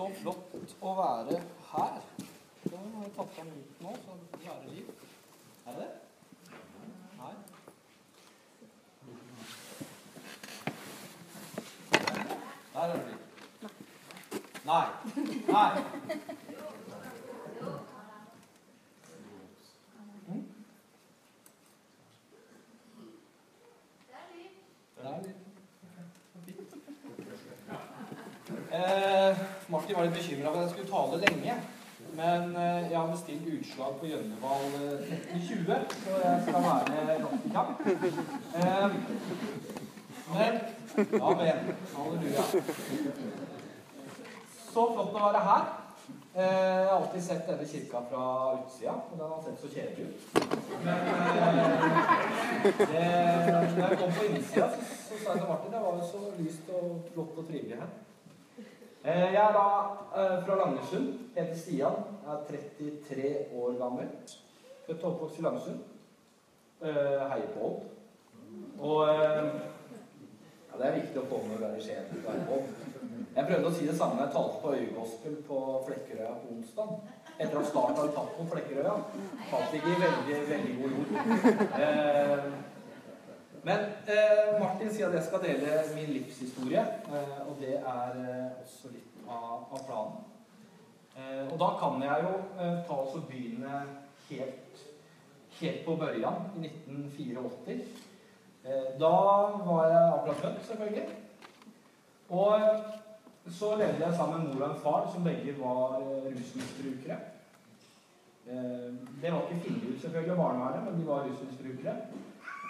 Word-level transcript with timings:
så 0.00 0.06
flott 0.16 0.54
å 0.80 0.92
være 0.96 1.38
her. 1.70 1.96
Så 2.62 2.76
har 2.76 3.02
vi 3.04 3.08
tatt 3.16 3.34
den 3.36 3.48
ut 3.52 3.80
nå, 3.84 3.90
så 4.04 4.12
lærer 4.40 4.68
liv. 4.72 4.86
Er 5.66 5.72
det 5.76 5.80
det? 5.80 5.90
Nei? 7.18 7.34
Der 12.72 12.80
er 12.80 12.86
det 12.94 13.00
liv. 13.10 13.18
Nei. 14.64 14.86
Nei. 15.52 15.70
Mm? 20.26 20.42
Det 24.96 25.04
er 25.04 25.22
liv. 25.28 25.36
Eh, 28.72 29.59
Martin 29.70 29.96
var 29.96 30.04
litt 30.08 30.16
bekymra 30.18 30.50
for 30.50 30.58
at 30.58 30.66
jeg 30.66 30.70
skulle 30.70 30.90
tale 30.90 31.20
lenge. 31.26 31.54
Men 32.16 32.56
eh, 32.56 32.90
jeg 32.90 32.98
har 32.98 33.10
bestilt 33.10 33.46
utslag 33.54 33.98
på 34.00 34.08
Gjønneval 34.10 34.64
eh, 34.80 35.12
1320, 35.14 35.92
så 36.04 36.16
jeg 36.24 36.40
skal 36.46 36.64
være 36.64 37.18
rått 37.24 37.44
i 37.46 37.52
Men 37.54 37.68
Eh, 38.60 38.88
men 40.30 40.58
Amen. 41.22 41.70
Halleluja. 41.94 42.42
Så 44.70 44.88
flott 44.94 45.14
å 45.14 45.22
være 45.22 45.44
her. 45.46 45.70
Eh, 46.34 46.42
jeg 46.42 46.90
har 46.90 46.96
alltid 46.96 47.24
sett 47.28 47.46
denne 47.46 47.66
kirka 47.66 48.02
fra 48.10 48.26
utsida, 48.58 48.92
og 49.06 49.16
den 49.18 49.32
har 49.32 49.40
sett 49.46 49.62
så 49.62 49.70
kjedelig 49.70 50.02
ut. 50.10 50.18
Men 50.84 51.00
eh, 51.14 51.24
det, 52.82 53.08
når 53.78 53.82
jeg 53.86 53.98
kom 54.02 54.14
på 54.18 54.28
innsida, 54.28 54.70
så, 54.74 54.92
så 55.08 55.24
sa 55.24 55.34
jeg 55.34 55.42
til 55.42 55.50
Martin 55.50 55.74
det 55.74 55.82
var 55.86 55.98
jo 55.98 56.12
så 56.12 56.22
lyst 56.38 56.70
og 56.74 57.10
flott 57.14 57.42
og 57.42 57.50
trivelig 57.50 57.82
her. 57.82 57.90
Eh, 59.04 59.32
jeg 59.32 59.40
er 59.40 59.54
da 59.56 59.66
eh, 60.20 60.44
fra 60.44 60.56
Langesund. 60.60 61.12
Heter 61.36 61.56
Stian. 61.56 62.02
Jeg 62.24 62.32
er 62.34 62.40
33 62.48 63.30
år 63.56 63.78
gammel. 63.78 64.10
Født 64.86 65.04
og 65.04 65.12
oppvokst 65.12 65.38
i 65.38 65.42
Langesund. 65.42 65.80
Eh, 66.82 67.22
heier 67.32 67.48
på 67.54 67.60
Odd. 67.68 67.80
Og 68.80 69.08
ja, 69.08 70.76
det 70.78 70.86
er 70.86 70.98
viktig 70.98 71.20
å 71.20 71.28
få 71.30 71.40
med 71.46 71.54
når 71.54 71.62
du 71.62 71.66
er 71.68 71.78
i 71.78 71.84
Skien. 71.84 72.06
Jeg 73.36 73.46
prøvde 73.46 73.68
å 73.70 73.74
si 73.76 73.88
det 73.88 73.96
samme 73.96 74.20
jeg 74.24 74.34
talte 74.34 74.60
på 74.62 74.72
Øygospel 74.74 75.36
på 75.48 75.58
Flekkerøya 75.86 76.32
på 76.42 76.54
onsdag. 76.56 76.88
Etter 77.38 77.60
at 77.60 77.68
Start 77.70 77.96
hadde 78.00 78.16
tatt 78.16 78.32
på 78.36 78.48
Flekkerøya. 78.52 78.94
Talte 79.52 79.80
ikke 79.80 79.96
veldig, 80.04 80.40
veldig 80.50 80.74
god 80.80 80.90
jord. 80.98 81.08
Men 83.62 83.80
eh, 84.08 84.60
Martin 84.60 84.88
sier 84.88 85.10
at 85.10 85.18
jeg 85.18 85.26
skal 85.26 85.42
dele 85.44 85.80
min 85.92 86.12
livshistorie, 86.14 86.80
eh, 87.12 87.40
og 87.44 87.58
det 87.60 87.76
er 87.76 88.20
eh, 88.24 88.60
også 88.62 88.92
litt 88.94 89.24
av, 89.28 89.66
av 89.68 89.82
planen. 89.84 90.20
Eh, 91.20 91.42
og 91.52 91.58
da 91.60 91.68
kan 91.80 92.04
jeg 92.04 92.24
jo 92.24 92.36
eh, 92.56 92.78
ta 92.86 93.00
oss 93.02 93.16
og 93.18 93.26
begynne 93.28 93.82
helt, 94.30 94.84
helt 95.58 95.82
på 95.84 95.96
børjan, 96.00 96.46
i 96.56 96.70
1984. 96.70 97.76
Eh, 98.64 98.88
da 99.00 99.12
var 99.66 99.84
jeg 99.90 100.06
akkurat 100.14 100.40
født, 100.44 100.64
selvfølgelig. 100.70 101.06
Og 102.30 103.50
så 103.50 103.74
levde 103.76 104.06
jeg 104.06 104.16
sammen 104.16 104.46
med 104.46 104.54
mor 104.54 104.64
og 104.64 104.70
en 104.70 104.82
far 104.84 105.06
som 105.12 105.24
begge 105.26 105.56
var 105.58 105.98
rusmisbrukere. 106.00 107.16
Det 108.50 109.32
var 109.32 109.40
ikke 109.46 109.62
finne 109.64 109.90
ut 109.90 110.02
selvfølgelig 110.02 110.36
barnevernet, 110.36 110.84
men 110.84 111.00
de 111.00 111.06
var 111.06 111.26
rusmisbrukere. 111.26 111.96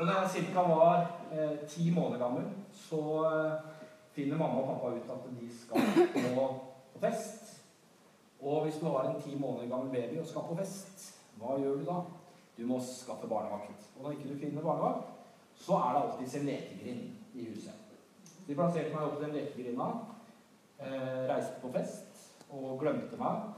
Og 0.00 0.06
da 0.06 0.12
jeg 0.12 0.46
ca. 0.54 0.60
var 0.60 1.06
eh, 1.32 1.58
ti 1.68 1.90
måneder 1.94 2.18
gammel, 2.18 2.44
så 2.72 3.00
eh, 3.28 3.52
finner 4.12 4.38
mamma 4.40 4.62
og 4.62 4.68
pappa 4.68 4.94
ut 4.96 5.10
at 5.12 5.26
de 5.40 5.48
skal 5.52 5.82
på, 6.14 6.46
på 6.92 7.00
fest. 7.00 7.50
Og 8.40 8.62
hvis 8.64 8.78
du 8.80 8.86
har 8.86 9.10
en 9.10 9.20
ti 9.20 9.34
måneder 9.38 9.68
gammel 9.68 9.90
baby 9.90 10.20
og 10.20 10.26
skal 10.26 10.46
på 10.48 10.56
fest, 10.56 11.04
hva 11.36 11.58
gjør 11.60 11.76
du 11.76 11.84
da? 11.84 11.98
Du 12.56 12.62
må 12.66 12.78
skaffe 12.80 13.28
barnevakt. 13.28 13.90
Og 13.96 14.02
når 14.02 14.16
ikke 14.16 14.32
du 14.32 14.38
finner 14.38 14.62
barnevakt, 14.62 15.12
så 15.54 15.76
er 15.76 15.92
det 15.92 16.02
alltids 16.02 16.34
en 16.34 16.48
lekegrind 16.48 17.04
i 17.34 17.44
huset. 17.50 17.76
De 18.46 18.56
plasserte 18.56 18.94
meg 18.94 19.04
opp 19.04 19.18
til 19.18 19.26
den 19.26 19.36
lekegrinda, 19.36 19.90
eh, 20.80 21.28
reiste 21.28 21.60
på 21.60 21.74
fest 21.76 22.24
og 22.48 22.80
glemte 22.80 23.20
meg. 23.20 23.52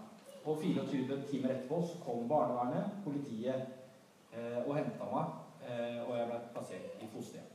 Og 0.45 0.59
24 0.59 1.23
timer 1.31 1.55
etterpå 1.55 1.85
så 1.87 2.03
kom 2.03 2.27
barnevernet, 2.29 2.99
politiet, 3.05 3.63
eh, 4.35 4.59
og 4.67 4.75
henta 4.75 5.07
meg. 5.15 5.39
Eh, 5.69 6.11
og 6.11 6.17
jeg 6.19 6.27
ble 6.27 6.39
plassert 6.55 7.03
i 7.03 7.09
fosterhjem. 7.13 7.51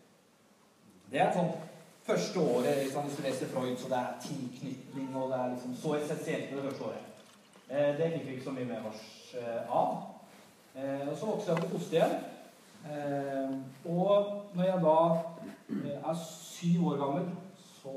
Det 1.12 1.20
er 1.24 1.34
sånn 1.36 1.50
første 2.08 2.40
året 2.40 2.78
liksom, 2.82 3.08
Hvis 3.08 3.18
du 3.18 3.24
leser 3.26 3.50
Freud, 3.52 3.76
så 3.80 3.90
det 3.92 4.00
er 4.00 4.20
tilknytning, 4.24 5.10
og 5.16 5.32
det 5.32 5.40
er 5.40 5.54
liksom 5.54 5.74
så 5.82 5.96
essensielt 5.98 6.54
det 6.54 6.64
første 6.64 6.88
året. 6.88 7.26
Eh, 7.68 7.92
det 8.00 8.12
fikk 8.14 8.28
vi 8.28 8.36
ikke 8.38 8.46
så 8.46 8.56
mye 8.56 8.70
med 8.70 8.88
oss 8.92 9.04
eh, 9.42 9.76
av. 9.82 9.98
Og 10.78 11.16
så 11.18 11.26
vokste 11.26 11.52
jeg 11.52 11.62
på 11.64 11.70
fosterhjem. 11.72 12.12
Og 13.90 14.12
når 14.54 14.68
jeg 14.68 14.82
da 14.84 15.00
er 16.12 16.20
syv 16.22 16.84
år 16.92 17.00
gammel, 17.02 17.32
så 17.80 17.94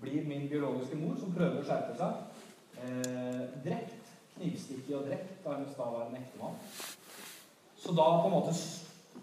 blir 0.00 0.24
min 0.24 0.46
biologiske 0.48 0.96
mor, 0.96 1.18
som 1.20 1.34
prøver 1.36 1.60
å 1.60 1.66
skjerpe 1.68 1.98
seg, 1.98 2.14
drept. 3.66 4.08
Knivstikket 4.38 4.96
og 4.96 5.04
drept 5.10 5.44
av 5.44 5.58
hennes 5.58 5.76
daværende 5.76 6.22
ektemann. 6.22 6.56
Så 7.80 7.92
da 7.96 8.06
på 8.20 8.28
en 8.28 8.36
måte 8.36 8.54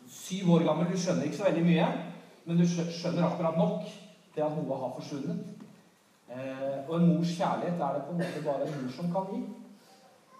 syv 0.09 0.51
år 0.55 0.65
gammel, 0.65 0.89
du 0.91 0.97
skjønner 0.97 1.27
ikke 1.27 1.37
så 1.37 1.47
veldig 1.47 1.65
mye, 1.67 1.87
men 2.47 2.57
du 2.57 2.65
skjønner 2.65 3.27
akkurat 3.27 3.59
nok 3.59 3.85
til 4.33 4.45
at 4.45 4.57
noe 4.57 4.79
har 4.81 4.95
forsvunnet. 4.97 5.53
Eh, 6.27 6.79
og 6.87 6.95
en 6.97 7.07
mors 7.11 7.31
kjærlighet 7.37 7.79
er 7.79 7.95
det 7.95 8.03
på 8.07 8.15
en 8.15 8.21
måte 8.23 8.43
bare 8.45 8.67
en 8.67 8.75
mor 8.81 8.91
som 8.95 9.13
kan 9.13 9.29
gi. 9.31 9.43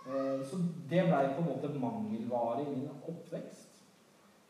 Eh, 0.08 0.42
så 0.50 0.60
det 0.90 1.06
blei 1.08 1.24
på 1.36 1.44
en 1.44 1.50
måte 1.52 1.72
mangelvare 1.80 2.66
i 2.66 2.70
min 2.72 2.90
oppvekst. 2.98 3.78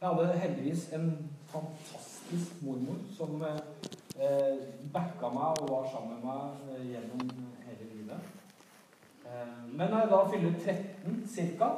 Jeg 0.02 0.10
hadde 0.10 0.40
heldigvis 0.40 0.94
en 0.94 1.30
fantastisk 1.50 2.62
mormor 2.62 2.98
som 3.18 3.42
eh, 3.42 4.58
backa 4.94 5.32
meg 5.34 5.62
og 5.62 5.72
var 5.72 5.88
sammen 5.92 6.20
med 6.20 6.26
meg 6.30 6.74
eh, 6.76 6.84
gjennom 6.92 7.30
hele 7.66 7.88
livet. 7.94 8.34
Eh, 9.26 9.56
men 9.74 9.90
når 9.90 10.00
jeg 10.00 10.12
da 10.12 10.24
fyller 10.32 10.60
13 10.66 11.24
ca., 11.58 11.72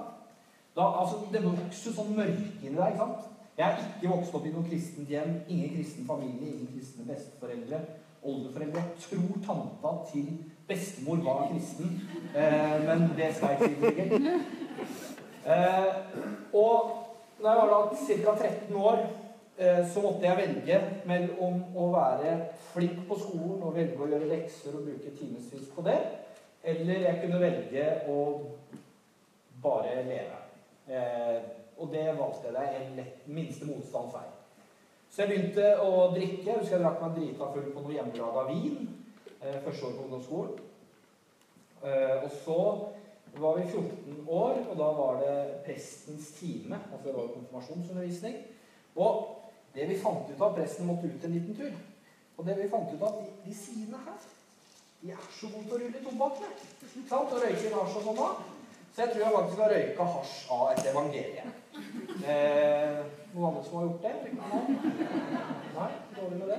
da, 0.76 0.86
altså, 1.02 1.24
det 1.34 1.44
vokser 1.44 1.96
sånn 1.96 2.16
mørke 2.18 2.62
inni 2.62 2.78
deg. 2.78 2.94
ikke 2.94 3.06
sant? 3.06 3.28
Jeg 3.60 3.68
er 3.68 3.82
ikke 3.84 4.14
vokst 4.14 4.36
opp 4.38 4.46
i 4.48 4.54
noe 4.54 4.68
kristent 4.70 5.10
hjem. 5.12 5.34
Ingen 5.52 5.74
kristen 5.76 6.06
familie, 6.08 6.54
ingen 6.54 6.70
kristne 6.72 7.08
besteforeldre. 7.10 7.82
Oldeforeldre. 8.24 8.84
Jeg 8.86 9.04
tror 9.04 9.42
tanta 9.44 9.92
til 10.12 10.30
bestemor 10.70 11.20
var 11.26 11.50
kristen, 11.52 12.02
eh, 12.36 12.78
men 12.86 13.10
det 13.18 13.34
skal 13.36 13.50
jeg 13.50 13.72
ikke 13.72 14.06
si. 14.08 14.34
Eh, 15.50 15.86
og 16.54 16.92
da 17.42 17.50
jeg 17.50 17.58
var 17.58 17.70
da 17.74 17.80
ca. 17.96 18.48
13 18.48 18.76
år, 18.76 19.00
eh, 19.58 19.88
så 19.94 20.02
måtte 20.02 20.28
jeg 20.28 20.38
velge 20.38 20.80
mellom 21.06 21.62
å 21.76 21.92
være 21.94 22.36
flink 22.74 23.08
på 23.08 23.20
skolen 23.20 23.64
og 23.64 23.76
velge 23.76 24.00
å 24.00 24.10
gjøre 24.12 24.30
lekser 24.30 24.76
og 24.76 24.86
bruke 24.88 25.16
timevis 25.20 25.72
på 25.76 25.88
det, 25.88 25.98
eller 26.64 27.08
jeg 27.08 27.22
kunne 27.24 27.42
velge 27.42 27.88
å 28.08 28.20
bare 29.64 30.04
leve. 30.04 30.39
Eh, 30.90 31.40
og 31.80 31.92
det 31.94 32.06
valgte 32.18 32.52
jeg 32.54 32.82
en 32.82 32.96
lett, 32.98 33.26
minste 33.30 33.68
motstands 33.70 34.16
vei. 34.16 34.26
Så 35.10 35.24
jeg 35.24 35.32
begynte 35.32 35.70
å 35.84 36.10
drikke. 36.14 36.48
Jeg 36.48 36.62
husker 36.62 36.78
jeg 36.78 36.86
drakk 36.86 37.04
meg 37.04 37.18
drita 37.18 37.50
full 37.54 37.70
på 37.74 37.84
noe 37.84 37.96
hjemmelaga 37.96 38.46
vin. 38.50 38.88
Eh, 39.40 39.60
første 39.66 39.86
år 39.88 39.96
på 39.96 40.08
ungdomsskolen. 40.08 40.58
Eh, 41.80 42.16
og 42.26 42.32
så 42.44 42.60
var 43.40 43.58
vi 43.58 43.66
14 43.70 44.26
år, 44.28 44.58
og 44.70 44.78
da 44.78 44.90
var 44.98 45.22
det 45.22 45.36
prestens 45.66 46.32
time. 46.40 46.82
Altså 46.92 47.06
det 47.06 47.16
var 47.16 47.22
jo 47.28 47.36
konfirmasjonsundervisning. 47.38 48.42
Og 48.96 49.24
det 49.74 49.88
vi 49.90 50.02
fant 50.02 50.30
ut 50.30 50.42
av 50.42 50.58
Presten 50.58 50.90
måtte 50.90 51.08
ut 51.08 51.26
en 51.26 51.38
liten 51.38 51.56
tur. 51.56 51.74
Og 52.38 52.46
det 52.46 52.58
vi 52.58 52.70
fant 52.72 52.94
ut 52.94 53.02
av 53.02 53.22
de, 53.22 53.32
de 53.46 53.56
sidene 53.56 54.00
her, 54.06 54.30
de 55.02 55.12
er 55.16 55.28
så 55.32 55.48
gode 55.54 55.76
å 55.76 55.80
rulle 55.80 56.02
tobakk 56.04 56.42
med. 56.44 56.64
Og 57.16 57.36
røyker 57.40 57.76
hasj 57.78 58.00
og 58.02 58.08
sånn 58.10 58.20
da. 58.20 58.30
Så 59.00 59.06
jeg 59.06 59.14
tror 59.14 59.22
jeg 59.24 59.34
faktisk 59.36 59.60
har 59.64 59.70
røyka 59.72 60.06
hasj 60.14 60.32
av 60.52 60.64
et 60.74 60.88
evangelie. 60.90 61.44
Eh, 62.32 62.98
noen 63.32 63.46
andre 63.48 63.62
som 63.64 63.78
har 63.78 63.86
gjort 63.86 64.02
det? 64.04 64.34
Nei, 65.78 65.86
dårlig 66.18 66.40
med 66.42 66.50
det. 66.52 66.58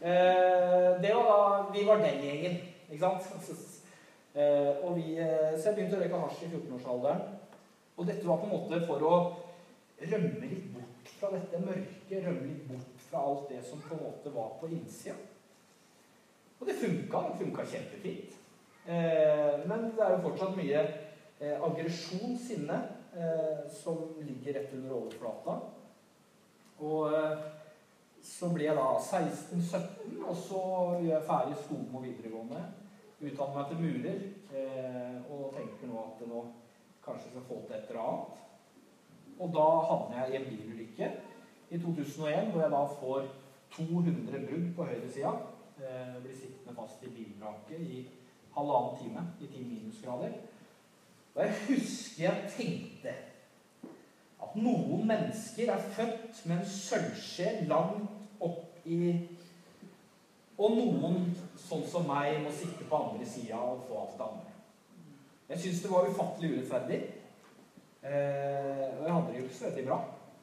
Eh, 0.00 0.86
det 1.02 1.10
var 1.18 1.28
da, 1.28 1.66
Vi 1.74 1.82
var 1.84 2.00
den 2.00 2.24
gjengen, 2.24 2.56
ikke 2.88 3.02
sant? 3.02 3.52
Eh, 4.30 4.84
og 4.86 4.94
vi, 4.94 5.16
eh, 5.18 5.56
så 5.58 5.68
jeg 5.68 5.74
begynte 5.74 5.96
å 5.96 6.00
røyke 6.00 6.18
hasj 6.22 6.44
i 6.46 6.48
14-årsalderen. 6.52 7.22
Og 7.98 8.06
dette 8.06 8.28
var 8.28 8.38
på 8.38 8.46
en 8.46 8.52
måte 8.54 8.78
for 8.86 9.02
å 9.02 9.16
rømme 10.12 10.46
litt 10.46 10.68
bort 10.70 11.12
fra 11.18 11.32
dette 11.34 11.60
mørket. 11.64 12.14
Rømme 12.28 12.46
litt 12.46 12.68
bort 12.70 13.04
fra 13.08 13.24
alt 13.26 13.50
det 13.50 13.60
som 13.66 13.82
på 13.82 13.98
en 13.98 14.04
måte 14.06 14.32
var 14.32 14.54
på 14.62 14.70
innsida. 14.70 15.18
Og 16.60 16.70
det 16.70 16.78
funka. 16.78 17.24
Det 17.26 17.42
funka 17.42 17.68
kjempefint. 17.74 18.38
Eh, 18.86 19.66
men 19.66 19.90
det 19.90 20.06
er 20.06 20.14
jo 20.14 20.24
fortsatt 20.30 20.56
mye 20.62 20.86
eh, 21.40 21.56
aggresjon, 21.62 22.36
sinne, 22.38 22.78
eh, 23.16 23.70
som 23.82 23.96
ligger 24.20 24.54
rett 24.54 24.74
under 24.76 24.96
overflata. 24.96 25.56
Og 26.80 27.14
eh, 27.14 27.48
så 28.22 28.50
blir 28.52 28.68
jeg 28.68 28.76
da 28.76 28.88
16-17, 29.00 30.20
og 30.28 30.36
så 30.36 30.62
gjør 31.00 31.14
jeg 31.14 31.26
ferdig 31.28 31.56
skolen 31.64 31.94
og 31.94 32.04
videregående. 32.04 32.62
utdanner 33.20 33.56
meg 33.56 33.66
til 33.68 33.80
murer 33.80 34.20
eh, 34.56 35.16
og 35.28 35.50
tenker 35.56 35.88
nå 35.88 35.98
at 36.00 36.20
det 36.20 36.28
nå 36.28 36.44
kanskje 37.04 37.32
skal 37.32 37.44
få 37.48 37.58
til 37.66 37.76
et 37.76 37.90
eller 37.90 38.02
annet. 38.02 38.46
Og 39.40 39.52
da 39.56 39.66
havner 39.88 40.22
jeg 40.22 40.32
i 40.32 40.38
en 40.38 40.48
bilulykke 40.50 41.10
i 41.70 41.80
2001 41.80 42.50
hvor 42.52 42.62
jeg 42.64 42.72
da 42.76 42.82
får 43.00 43.28
200 43.76 44.46
brudd 44.46 44.70
på 44.76 44.88
høyresida. 44.88 45.34
Eh, 45.80 46.16
blir 46.22 46.36
sittende 46.36 46.76
fast 46.76 47.04
i 47.04 47.12
bilvraket 47.14 47.80
i 47.80 48.00
halvannen 48.56 48.98
time 49.00 49.26
i 49.40 49.46
10 49.46 49.68
minusgrader. 49.68 50.32
Og 51.34 51.42
jeg 51.44 51.58
husker 51.68 52.22
jeg 52.24 52.52
tenkte 52.56 53.12
at 54.40 54.56
noen 54.58 55.04
mennesker 55.08 55.70
er 55.70 55.90
født 55.94 56.40
med 56.48 56.58
en 56.58 56.70
sølvskje 56.72 57.52
langt 57.70 58.42
opp 58.42 58.88
i 58.88 58.98
Og 60.60 60.74
noen, 60.76 61.22
sånn 61.56 61.86
som 61.88 62.04
meg, 62.04 62.42
må 62.44 62.50
sitte 62.52 62.84
på 62.84 62.98
andre 62.98 63.24
sida 63.24 63.56
og 63.56 63.86
få 63.88 64.02
alt 64.02 64.18
det 64.18 64.26
andre. 64.26 64.50
Jeg 65.48 65.62
syns 65.62 65.78
det 65.80 65.92
var 65.94 66.08
ufattelig 66.10 66.50
urettferdig. 66.52 66.98
Eh, 68.04 68.84
og 68.98 69.06
jeg 69.06 69.14
hadde 69.14 69.30
det 69.30 69.38
jo 69.38 69.46
ikke 69.46 69.56
så 69.56 69.64
veldig 69.70 69.84
bra. 69.86 69.96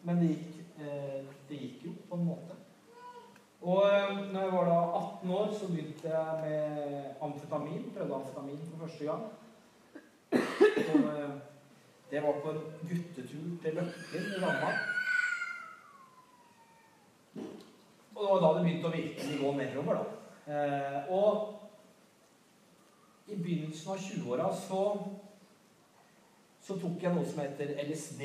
Men 0.10 0.24
det 0.24 0.32
gikk, 0.32 0.56
eh, 0.82 1.20
det 1.50 1.60
gikk 1.62 1.86
jo 1.86 1.94
på 2.10 2.18
en 2.18 2.26
måte. 2.32 2.58
Og 3.62 3.84
eh, 3.86 4.18
når 4.34 4.42
jeg 4.42 4.56
var 4.56 4.72
da 4.72 4.80
18 5.04 5.36
år, 5.38 5.54
så 5.60 5.70
begynte 5.70 6.10
jeg 6.16 6.42
med 6.42 7.24
amfetamin. 7.28 7.86
Prøvde 7.94 8.18
amfetamin 8.18 8.66
for 8.72 8.88
første 8.88 9.12
gang. 9.12 9.24
Eh, 10.96 11.30
det 12.10 12.20
var 12.20 12.34
på 12.42 12.50
en 12.50 12.62
guttetur 12.82 13.62
til 13.62 13.74
Løkken 13.74 14.26
i 14.38 14.40
Danmark. 14.42 14.76
Og 18.16 18.24
det 18.24 18.30
var 18.30 18.40
da 18.42 18.52
det 18.56 18.64
begynte 18.64 18.88
å 18.88 18.92
virkelig 18.96 19.40
gå 19.42 19.52
nedover, 19.58 19.94
da. 19.98 20.04
Eh, 20.48 21.10
og 21.12 21.32
i 23.28 23.36
begynnelsen 23.36 23.92
av 23.92 23.98
20-åra 24.00 24.48
så, 24.56 24.84
så 26.64 26.78
tok 26.80 27.04
jeg 27.04 27.16
noe 27.18 27.28
som 27.28 27.44
heter 27.44 27.76
LSD, 27.84 28.24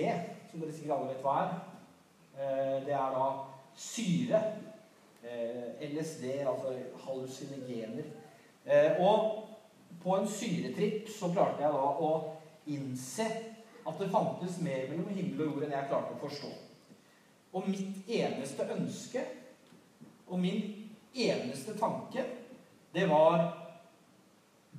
som 0.50 0.62
dere 0.62 0.76
sikkert 0.76 0.96
alle 0.96 1.10
vet 1.10 1.24
hva 1.26 1.34
er. 1.40 1.50
Eh, 2.36 2.76
det 2.86 2.94
er 2.94 3.16
da 3.18 3.26
syre. 3.76 4.44
LSD, 5.82 6.24
altså 6.50 6.72
hallusinogener. 7.04 8.06
Og 8.98 9.42
på 10.02 10.16
en 10.16 10.26
syretripp 10.28 11.08
så 11.14 11.30
klarte 11.30 11.62
jeg 11.62 11.74
da 11.74 11.90
å 12.06 12.08
innse 12.66 13.26
at 13.86 13.98
det 13.98 14.10
fantes 14.10 14.60
mer 14.62 14.90
mellom 14.90 15.08
himmel 15.14 15.40
og 15.40 15.54
jord 15.54 15.66
enn 15.66 15.74
jeg 15.74 15.88
klarte 15.90 16.14
å 16.14 16.20
forstå. 16.22 16.50
Og 17.52 17.68
mitt 17.68 18.08
eneste 18.08 18.68
ønske 18.72 19.24
og 20.28 20.38
min 20.40 20.62
eneste 21.14 21.74
tanke, 21.78 22.24
det 22.94 23.08
var 23.10 23.50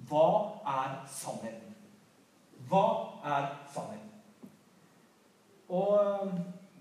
Hva 0.10 0.30
er 0.68 0.96
sannheten? 1.08 1.76
Hva 2.70 2.88
er 3.24 3.46
sannheten? 3.74 4.10
Og 5.70 5.94
eh, 6.00 6.34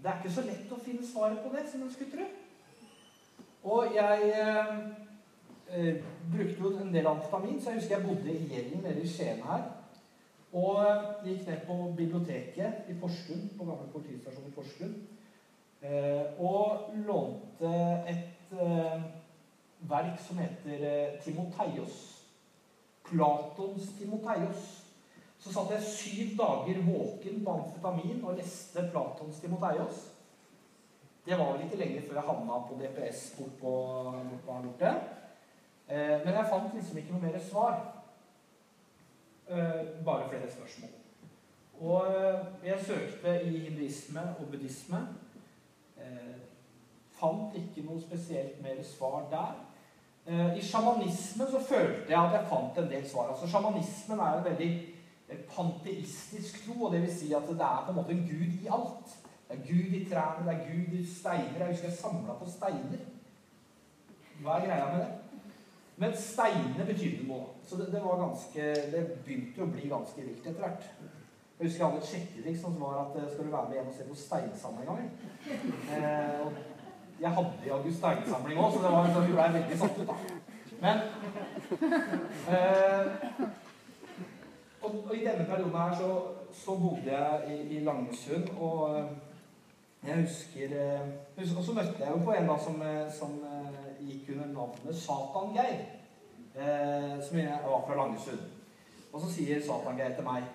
det 0.03 0.11
er 0.11 0.17
ikke 0.19 0.35
så 0.35 0.45
lett 0.47 0.73
å 0.75 0.81
finne 0.83 1.07
svaret 1.07 1.39
på 1.45 1.53
det, 1.55 1.63
som 1.71 1.85
en 1.85 1.93
skulle 1.93 2.11
tro. 2.11 2.27
Og 3.73 3.95
jeg 3.95 4.33
eh, 4.33 4.73
eh, 5.71 6.01
brukte 6.33 6.59
jo 6.59 6.73
en 6.81 6.91
del 6.95 7.07
amfetamin, 7.07 7.61
så 7.61 7.71
jeg 7.71 7.83
husker 7.83 7.97
jeg 7.97 8.09
bodde 8.09 8.35
i 8.35 8.49
Gjelden 8.51 8.83
nede 8.83 9.05
i 9.05 9.13
Skien 9.13 9.45
her. 9.47 9.69
Og 10.53 11.25
gikk 11.25 11.47
ned 11.47 11.63
på 11.67 11.75
biblioteket 11.97 12.89
i 12.89 12.95
Porsgrunn, 13.01 13.49
på 13.57 13.65
gamle 13.65 13.89
politistasjon 13.93 14.51
i 14.51 14.53
Porsgrunn, 14.53 14.95
eh, 15.81 16.41
og 16.45 16.91
lånte 17.07 17.71
et 18.13 18.53
eh, 18.61 19.07
verk 19.89 20.21
som 20.21 20.43
heter 20.43 20.85
eh, 20.89 21.15
Timoteios. 21.25 22.03
Platons 23.09 23.89
Timoteios. 23.99 24.69
Så 25.41 25.55
satt 25.55 25.73
jeg 25.73 25.89
syv 25.89 26.37
dager 26.39 26.85
våken 26.85 27.41
på 27.45 27.57
amfetamin 27.57 28.21
og 28.23 28.37
leste 28.37 28.85
Platons 28.93 29.41
Timoteios. 29.41 30.05
Det 31.25 31.39
var 31.39 31.53
vel 31.53 31.65
ikke 31.65 31.81
lenge 31.81 32.05
før 32.05 32.21
jeg 32.21 32.29
havna 32.29 32.61
på 32.69 32.77
DPS 32.79 33.25
bort 33.39 33.59
på, 33.61 33.73
bort 34.31 34.47
på 34.47 34.53
men 36.25 36.35
jeg 36.35 36.49
fant 36.51 36.75
liksom 36.75 36.99
ikke 36.99 37.13
noe 37.13 37.25
mer 37.25 37.43
svar. 37.43 38.02
Eh, 39.53 40.05
bare 40.05 40.29
flere 40.29 40.51
spørsmål. 40.51 40.91
Og 41.81 42.07
eh, 42.07 42.39
jeg 42.65 42.79
søkte 42.87 43.43
i 43.45 43.59
hinduisme 43.59 44.21
og 44.41 44.47
buddhisme. 44.47 45.09
Eh, 45.97 46.37
fant 47.21 47.57
ikke 47.57 47.85
noe 47.85 48.01
spesielt 48.01 48.63
mer 48.63 48.83
svar 48.83 49.29
der. 49.31 49.53
I 50.57 50.61
sjamanismen 50.63 51.49
så 51.51 51.59
følte 51.69 52.13
jeg 52.13 52.25
at 52.25 52.33
jeg 52.33 52.47
fant 52.49 52.77
en 52.79 52.91
del 52.91 53.09
svar. 53.11 53.33
Altså 53.33 53.49
Sjamanismen 53.51 54.19
er 54.19 54.37
en 54.39 54.45
veldig 54.45 54.69
panteistisk 55.51 56.61
tro, 56.67 56.85
og 56.85 56.93
det 56.93 57.01
vil 57.03 57.15
si 57.15 57.33
at 57.35 57.49
det 57.49 57.67
er 57.67 57.83
på 57.87 57.91
en 57.91 57.97
måte 57.97 58.13
en 58.13 58.29
gud 58.29 58.53
i 58.63 58.69
alt. 58.71 59.17
Det 59.49 59.59
er 59.59 59.67
Gud 59.67 59.97
i 59.99 60.05
trærne, 60.11 60.47
det 60.47 60.55
er 60.55 60.69
Gud 60.69 60.95
i 60.99 61.07
steiner. 61.07 61.59
Jeg 61.59 61.69
husker 61.69 61.89
jeg 61.89 61.99
samla 61.99 62.39
på 62.39 62.51
steiner. 62.51 63.03
Hva 64.41 64.61
er 64.61 64.67
greia 64.67 64.87
med 64.93 65.05
det? 65.05 65.22
Men 66.03 66.15
steinene 66.19 66.85
betydde 66.87 67.29
noe. 67.29 67.53
Så 67.63 67.77
det, 67.79 67.93
det, 67.93 68.01
ganske, 68.03 68.69
det 68.91 69.03
begynte 69.23 69.63
å 69.63 69.71
bli 69.71 69.87
ganske 69.91 70.25
vilt 70.25 70.47
etter 70.49 70.65
hvert. 70.65 70.89
Jeg 71.59 71.69
husker 71.69 71.85
jeg 71.85 71.87
hadde 71.87 72.01
et 72.03 72.09
sjekketriks 72.11 72.63
som 72.65 72.79
var 72.81 72.97
at 73.05 73.13
skal 73.31 73.47
du 73.47 73.53
være 73.53 73.69
med 73.69 73.77
hjem 73.79 73.91
og 73.93 73.95
se 73.95 74.07
på 74.09 74.17
steinsamlinga 74.19 74.97
mi? 74.99 75.05
Eh, 75.95 76.57
jeg 77.23 77.35
hadde 77.37 77.69
jaggu 77.69 77.93
steinsamling 77.95 78.59
òg, 78.59 78.73
så 78.75 78.83
det 78.83 78.91
var, 78.97 79.11
vi 79.29 79.37
blei 79.37 79.47
veldig 79.57 79.79
satt 79.79 80.01
ut, 80.01 80.11
da. 80.11 80.17
Men 80.83 80.97
eh, 82.51 83.07
og, 84.83 84.91
og, 85.05 85.15
i 85.15 85.23
denne 85.23 85.47
perioden 85.47 85.79
her 85.79 85.95
så, 86.01 86.11
så 86.65 86.75
bodde 86.83 87.15
jeg 87.15 87.55
i, 87.55 87.77
i 87.77 87.85
Langesund, 87.87 88.51
og 88.59 88.97
eh, 88.99 89.13
jeg 90.09 90.25
husker, 90.25 90.75
eh, 90.83 91.11
husker 91.39 91.63
Og 91.63 91.65
så 91.69 91.79
møtte 91.79 92.03
jeg 92.03 92.11
jo 92.11 92.25
på 92.27 92.35
en 92.35 92.51
da 92.51 92.59
som, 92.65 92.83
eh, 92.83 93.07
som 93.21 93.39
gikk 94.09 94.33
under 94.35 94.53
navnet 94.53 94.97
Satan-Geir. 94.97 95.83
Eh, 96.55 97.15
som 97.25 97.39
jeg 97.39 97.59
var 97.65 97.85
fra 97.87 97.97
Langesund. 97.97 98.43
Og 99.13 99.21
så 99.21 99.31
sier 99.33 99.61
Satan-Geir 99.61 100.17
til 100.17 100.27
meg 100.27 100.49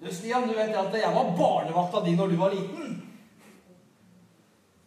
Du, 0.00 0.08
Stian, 0.10 0.48
du 0.48 0.54
vet 0.56 0.74
at 0.74 0.96
jeg 0.98 1.14
var 1.14 1.34
barnevakta 1.38 2.00
di 2.04 2.14
når 2.18 2.32
du 2.32 2.36
var 2.36 2.54
liten? 2.54 2.96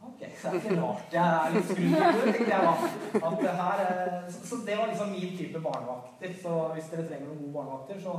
Ok, 0.04 0.25
så 0.42 0.52
det 0.52 0.60
er 0.60 0.66
ikke 0.66 0.81
rart 0.81 1.16
jeg 1.16 1.38
er 1.38 1.54
litt 1.56 1.69
skrudd 1.69 2.19
tenkte 2.34 2.52
jeg 2.52 2.68
da. 2.68 2.90
At 3.30 3.40
det 3.42 3.54
her, 3.62 3.81
så, 4.30 4.42
så, 4.50 4.60
det 4.68 4.78
var 4.78 4.92
liksom 4.92 5.14
min 5.14 5.38
type 5.38 5.62
barnevakter. 5.64 6.36
Så 6.42 6.58
hvis 6.74 6.92
dere 6.92 7.08
trenger 7.08 7.30
noen 7.30 7.42
gode 7.46 7.56
barnevakter, 7.56 8.02
så 8.04 8.18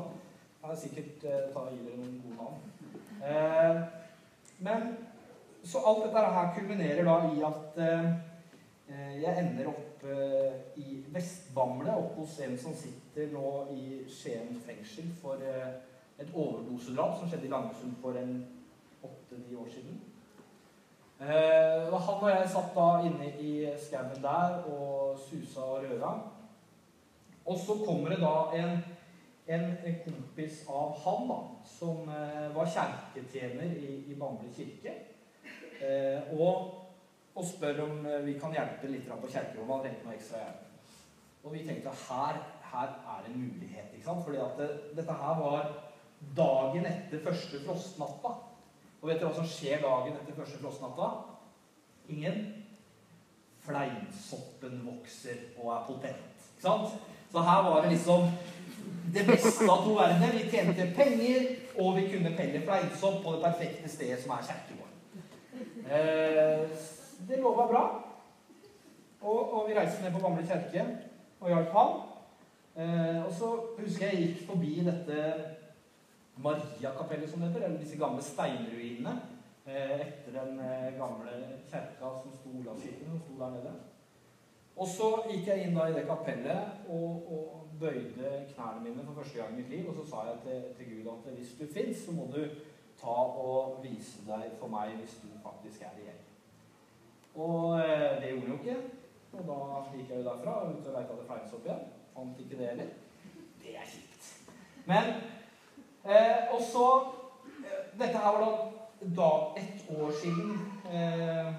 kan 0.60 0.72
jeg 0.74 0.82
sikkert 0.84 1.28
eh, 1.28 1.44
ta 1.52 1.64
og 1.66 1.74
gi 1.74 1.84
dere 1.84 2.00
noen 2.00 2.18
gode 2.24 2.36
navn. 2.38 2.58
Eh, 3.28 3.82
men 4.66 4.88
så 5.68 5.82
alt 5.86 6.04
dette 6.06 6.24
her 6.38 6.52
kulminerer 6.56 7.04
da 7.08 7.18
i 7.28 7.44
at 7.50 7.80
eh, 7.84 8.08
jeg 9.22 9.44
ender 9.44 9.70
opp 9.72 9.87
eh, 10.04 10.54
i 10.76 11.04
Vestbamble, 11.12 11.92
opp 11.92 12.16
hos 12.20 12.38
en 12.44 12.56
som 12.58 12.74
sitter 12.76 13.30
nå 13.32 13.48
i 13.74 14.02
Skien 14.10 14.54
fengsel 14.66 15.10
for 15.20 15.42
eh, 15.42 15.80
et 16.18 16.30
overdosedrap 16.34 17.18
som 17.18 17.30
skjedde 17.30 17.48
i 17.48 17.52
Langesund 17.52 17.96
for 18.02 18.18
en 18.18 18.40
åtte-ni 19.06 19.56
år 19.58 19.68
siden. 19.72 20.00
Eh, 21.20 21.88
han 21.90 22.22
og 22.22 22.30
jeg 22.30 22.50
satt 22.52 22.74
da 22.76 22.88
inne 23.08 23.30
i 23.42 23.52
skauen 23.82 24.22
der 24.22 24.60
og 24.70 25.18
susa 25.22 25.66
og 25.66 25.86
røra. 25.86 26.12
Og 27.48 27.58
så 27.58 27.78
kommer 27.84 28.12
det 28.12 28.20
da 28.20 28.34
en, 28.58 28.74
en, 29.48 29.70
kompis 30.04 30.60
av 30.68 30.98
han 31.04 31.30
da, 31.30 31.38
som 31.64 32.10
var 32.52 32.68
kjerketjener 32.68 33.72
i, 33.72 33.94
i 34.12 34.16
Bamble 34.20 34.50
kirke, 34.52 34.92
og, 36.36 36.87
og, 37.38 37.44
spør 37.46 37.84
om 37.86 38.06
eh, 38.06 38.24
vi 38.26 38.34
kan 38.40 38.54
hjelpe 38.54 38.90
litt 38.90 39.08
på 39.08 39.30
kjerkerommet. 39.30 40.02
Og 41.44 41.54
vi 41.54 41.64
tenkte 41.64 41.94
her, 42.08 42.40
her 42.72 42.94
er 43.14 43.28
en 43.28 43.40
mulighet. 43.40 43.92
ikke 43.94 44.04
sant? 44.04 44.24
Fordi 44.26 44.40
at 44.42 44.58
det, 44.58 44.68
dette 44.98 45.18
her 45.22 45.40
var 45.40 45.70
dagen 46.36 46.86
etter 46.90 47.22
første 47.24 47.62
frostnatta. 47.64 48.34
Og 49.00 49.08
vet 49.08 49.20
dere 49.20 49.30
hva 49.30 49.38
som 49.38 49.48
skjer 49.48 49.84
dagen 49.84 50.18
etter 50.18 50.36
første 50.36 50.58
frostnatta? 50.62 51.10
Ingen. 52.10 52.42
Fleinsoppen 53.62 54.82
vokser 54.86 55.46
og 55.60 55.72
er 55.76 55.86
potent. 55.86 56.46
Ikke 56.56 56.66
sant? 56.66 56.98
Så 57.32 57.42
her 57.44 57.62
var 57.62 57.82
det 57.84 57.92
liksom 57.94 58.30
det 59.14 59.24
beste 59.28 59.70
av 59.70 59.84
to 59.84 59.94
verdener. 59.96 60.34
Vi 60.34 60.50
tjente 60.50 60.90
penger, 60.96 61.48
og 61.78 61.96
vi 61.96 62.06
kunne 62.12 62.34
pelle 62.36 62.62
fleinsopp 62.64 63.22
på 63.24 63.36
det 63.36 63.42
perfekte 63.44 63.90
stedet, 63.92 64.22
som 64.22 64.34
er 64.36 64.46
kjerkegården. 64.48 64.88
Eh, 65.88 66.97
det 67.28 67.40
lova 67.42 67.66
bra. 67.66 67.84
Og, 69.20 69.52
og, 69.52 69.68
vi 69.68 69.74
reiste 69.74 70.02
ned 70.04 70.14
på 70.14 70.22
Bamble 70.22 70.46
kjerke 70.46 70.84
og 71.40 71.48
hjalp 71.50 71.74
han. 71.74 71.96
Eh, 72.78 73.24
og 73.24 73.32
så 73.34 73.48
husker 73.78 74.06
jeg 74.06 74.14
jeg 74.14 74.28
gikk 74.28 74.44
forbi 74.46 74.74
dette 74.86 75.22
Mariakapellet, 76.38 77.30
som 77.30 77.40
det 77.40 77.48
heter, 77.48 77.66
eller 77.66 77.80
disse 77.82 77.98
gamle 77.98 78.22
steinruinene 78.22 79.16
eh, 79.66 80.04
etter 80.04 80.36
den 80.36 80.60
eh, 80.62 80.92
gamle 80.94 81.34
kjerka 81.66 82.12
som 82.20 82.36
sto 82.36 82.52
Olavskirken, 82.60 83.10
som 83.10 83.24
sto 83.24 83.38
der 83.40 83.56
nede. 83.56 83.74
Og 84.78 84.86
så 84.86 85.08
gikk 85.26 85.50
jeg 85.50 85.66
inn 85.66 85.74
da 85.74 85.88
i 85.88 85.96
det 85.96 86.06
kapellet 86.06 86.86
og, 86.94 87.32
og 87.34 87.74
bøyde 87.80 88.44
knærne 88.52 88.84
mine 88.84 89.02
for 89.02 89.18
første 89.18 89.40
gang 89.40 89.52
i 89.52 89.58
mitt 89.62 89.74
liv, 89.74 89.88
og 89.90 89.98
så 89.98 90.06
sa 90.06 90.28
jeg 90.28 90.38
til, 90.46 90.64
til 90.78 90.92
Gud 90.92 91.12
at 91.16 91.32
hvis 91.34 91.56
du 91.58 91.66
fins, 91.74 92.04
så 92.04 92.14
må 92.14 92.30
du 92.30 92.44
ta 93.02 93.18
og 93.42 93.82
vise 93.82 94.22
deg 94.26 94.54
for 94.58 94.70
meg 94.70 94.94
hvis 95.00 95.18
du 95.22 95.28
faktisk 95.42 95.82
er 95.82 95.98
reell. 95.98 96.27
Og 97.38 97.80
eh, 97.80 98.20
det 98.20 98.30
gjorde 98.30 98.46
han 98.46 98.50
jo 98.50 98.58
ikke. 98.58 98.76
Og 99.32 99.44
da 99.46 99.56
gikk 99.96 100.10
jeg 100.10 100.18
jo 100.18 100.26
derfra 100.26 100.54
og 100.62 100.70
ut 100.72 100.86
og 100.86 100.94
leita 100.96 101.14
etter 101.14 101.26
fleinsopp 101.28 101.66
igjen. 101.68 101.84
Fant 102.14 102.40
ikke 102.42 102.58
det 102.58 102.70
heller. 102.72 102.88
Det 103.62 103.74
er 103.76 103.90
kjipt. 103.92 104.30
Men 104.88 105.10
eh, 106.04 106.54
Og 106.54 106.62
så 106.72 106.86
eh, 107.62 107.82
Dette 108.00 108.18
her 108.18 108.38
var 108.38 108.44
da, 108.44 108.50
da 109.20 109.30
ett 109.60 109.84
år 109.94 110.14
siden 110.22 110.56
eh, 110.90 111.52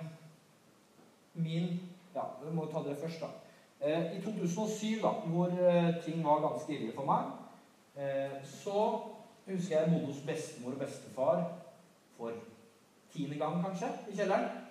min 1.34 1.80
Ja, 2.16 2.26
vi 2.44 2.52
må 2.56 2.66
ta 2.66 2.82
det 2.84 2.98
først, 2.98 3.22
da. 3.22 3.28
Eh, 3.80 4.18
I 4.18 4.22
2007, 4.22 5.00
da, 5.04 5.12
hvor 5.30 5.48
eh, 5.48 5.94
ting 6.04 6.24
var 6.26 6.42
ganske 6.42 6.74
ille 6.74 6.92
for 6.96 7.06
meg, 7.08 7.36
så 8.48 8.82
husker 9.46 9.76
jeg 9.76 9.90
bodde 9.92 10.06
hos 10.06 10.22
bestemor 10.24 10.72
og 10.72 10.80
bestefar 10.80 11.42
for 12.18 12.32
tiende 13.12 13.36
gang, 13.38 13.58
kanskje, 13.66 13.90
i 14.08 14.16
kjelleren. 14.16 14.69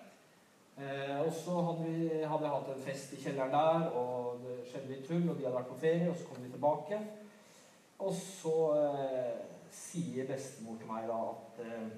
Eh, 0.79 1.27
og 1.27 1.33
så 1.35 1.57
hadde, 1.67 1.85
vi, 1.91 2.09
hadde 2.23 2.51
hatt 2.53 2.69
en 2.71 2.83
fest 2.85 3.15
i 3.17 3.21
kjelleren 3.23 3.51
der, 3.51 3.89
og 3.99 4.45
det 4.45 4.61
skjedde 4.69 4.93
litt 4.93 5.09
tull, 5.09 5.25
og 5.25 5.35
de 5.35 5.47
hadde 5.47 5.57
vært 5.57 5.73
på 5.73 5.79
ferie, 5.83 6.11
og 6.11 6.19
så 6.19 6.29
kom 6.29 6.45
de 6.45 6.51
tilbake. 6.53 7.01
Og 8.07 8.13
så 8.15 8.55
eh, 8.79 9.41
sier 9.75 10.29
bestemor 10.29 10.79
til 10.79 10.91
meg 10.91 11.09
da 11.11 11.17
at 11.33 11.59
eh, 11.65 11.89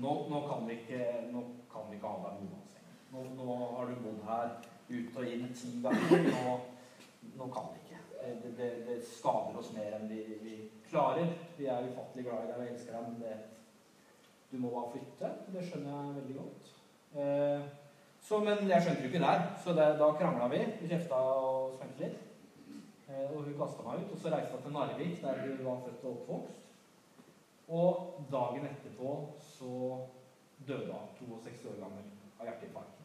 nå, 0.00 0.14
nå, 0.30 0.40
kan 0.48 0.64
vi 0.64 0.78
ikke, 0.80 1.02
nå 1.34 1.44
kan 1.68 1.90
vi 1.90 1.98
ikke 1.98 2.14
ha 2.14 2.22
deg 2.24 2.40
boende 2.40 2.56
hos 2.56 2.68
nå, 3.12 3.22
nå 3.36 3.58
har 3.76 3.88
du 3.88 4.00
bodd 4.04 4.24
her 4.28 4.56
ut 4.88 5.20
og 5.20 5.28
inn 5.28 5.52
ti 5.56 5.74
ganger. 5.84 6.26
Nå, 6.28 6.56
nå 7.36 7.50
kan 7.52 7.70
vi 7.74 7.84
ikke. 7.84 8.00
Det, 8.18 8.54
det, 8.56 8.70
det, 8.88 8.98
skader 9.08 9.60
oss 9.60 9.70
mer 9.76 9.96
enn 9.98 10.08
vi, 10.08 10.22
vi 10.40 10.56
klarer. 10.88 11.36
Vi 11.60 11.68
er 11.68 11.92
ufattelig 11.92 12.26
glad 12.28 12.44
i 12.44 12.50
deg 12.50 12.64
og 12.64 12.72
elsker 12.72 12.96
deg, 12.96 13.12
men 13.12 13.22
det, 13.22 13.36
du 14.48 14.58
må 14.60 14.72
bare 14.72 14.92
flytte. 14.96 15.32
Det 15.52 15.68
skjønner 15.68 15.94
jeg 15.94 16.18
veldig 16.22 16.40
godt. 16.40 16.74
Eh, 17.16 17.60
så, 18.20 18.40
men 18.44 18.68
jeg 18.68 18.82
skjønte 18.84 19.04
jo 19.04 19.10
ikke 19.10 19.24
der, 19.24 19.44
så 19.64 19.74
det, 19.76 19.88
da 20.00 20.08
krangla 20.18 20.48
vi. 20.52 20.60
Vi 20.80 20.90
kjefta 20.90 21.20
og 21.40 21.76
smekte 21.78 22.04
litt. 22.04 22.18
Eh, 23.08 23.26
og 23.32 23.42
hun 23.46 23.56
kasta 23.56 23.86
meg 23.86 24.02
ut. 24.02 24.14
Og 24.14 24.22
så 24.22 24.32
reiste 24.34 24.56
jeg 24.56 24.64
til 24.66 24.76
Narvik, 24.76 25.20
der 25.22 25.42
hun 25.44 25.64
var 25.70 25.82
født 25.86 26.04
og 26.04 26.14
oppvokst. 26.16 26.64
Og 27.68 28.24
dagen 28.32 28.68
etterpå 28.68 29.14
så 29.44 29.72
døde 30.68 30.92
hun, 31.20 31.38
62 31.40 31.66
år 31.72 31.82
gammel, 31.82 32.04
av 32.40 32.48
hjerteinfarkt. 32.48 33.04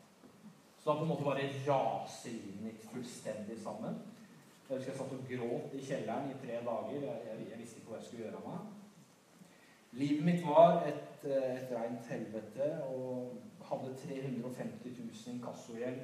Så 0.79 0.89
da 0.89 0.97
på 0.97 1.05
en 1.05 1.11
måte 1.13 1.23
bare 1.23 1.47
raser 1.67 2.35
livet 2.35 2.63
mitt 2.63 2.85
fullstendig 2.91 3.57
sammen. 3.63 4.01
Jeg 4.69 4.77
husker 4.77 4.91
jeg 4.91 4.99
satt 4.99 5.13
og 5.15 5.27
gråt 5.29 5.75
i 5.77 5.83
kjelleren 5.83 6.31
i 6.31 6.39
tre 6.41 6.59
dager. 6.65 6.95
Jeg, 6.95 7.19
jeg, 7.27 7.47
jeg 7.51 7.59
visste 7.59 7.79
ikke 7.79 7.91
hva 7.91 7.99
jeg 7.99 8.07
skulle 8.07 8.25
gjøre 8.25 8.39
av 8.41 8.47
meg. 8.49 8.71
Livet 9.93 10.25
mitt 10.25 10.45
var 10.47 10.81
et, 10.89 11.25
eh, 11.29 11.49
et 11.55 11.73
rent 11.77 12.07
helvete 12.09 12.69
og 12.89 13.35
hadde 13.73 13.95
350 14.05 14.93
000 14.99 15.35
inkassogjeld. 15.35 16.03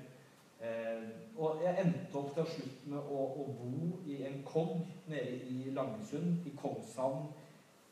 Eh, 0.59 1.03
og 1.39 1.61
jeg 1.63 1.79
endte 1.79 2.19
opp 2.19 2.33
til 2.35 2.47
slutt 2.53 2.87
med 2.91 2.99
å, 2.99 3.25
å, 3.39 3.45
bo 3.61 4.01
i 4.11 4.17
en 4.27 4.41
kogg 4.43 4.81
nede 5.07 5.37
i 5.47 5.71
Langesund, 5.75 6.43
i 6.43 6.51
Kongshavn, 6.59 7.29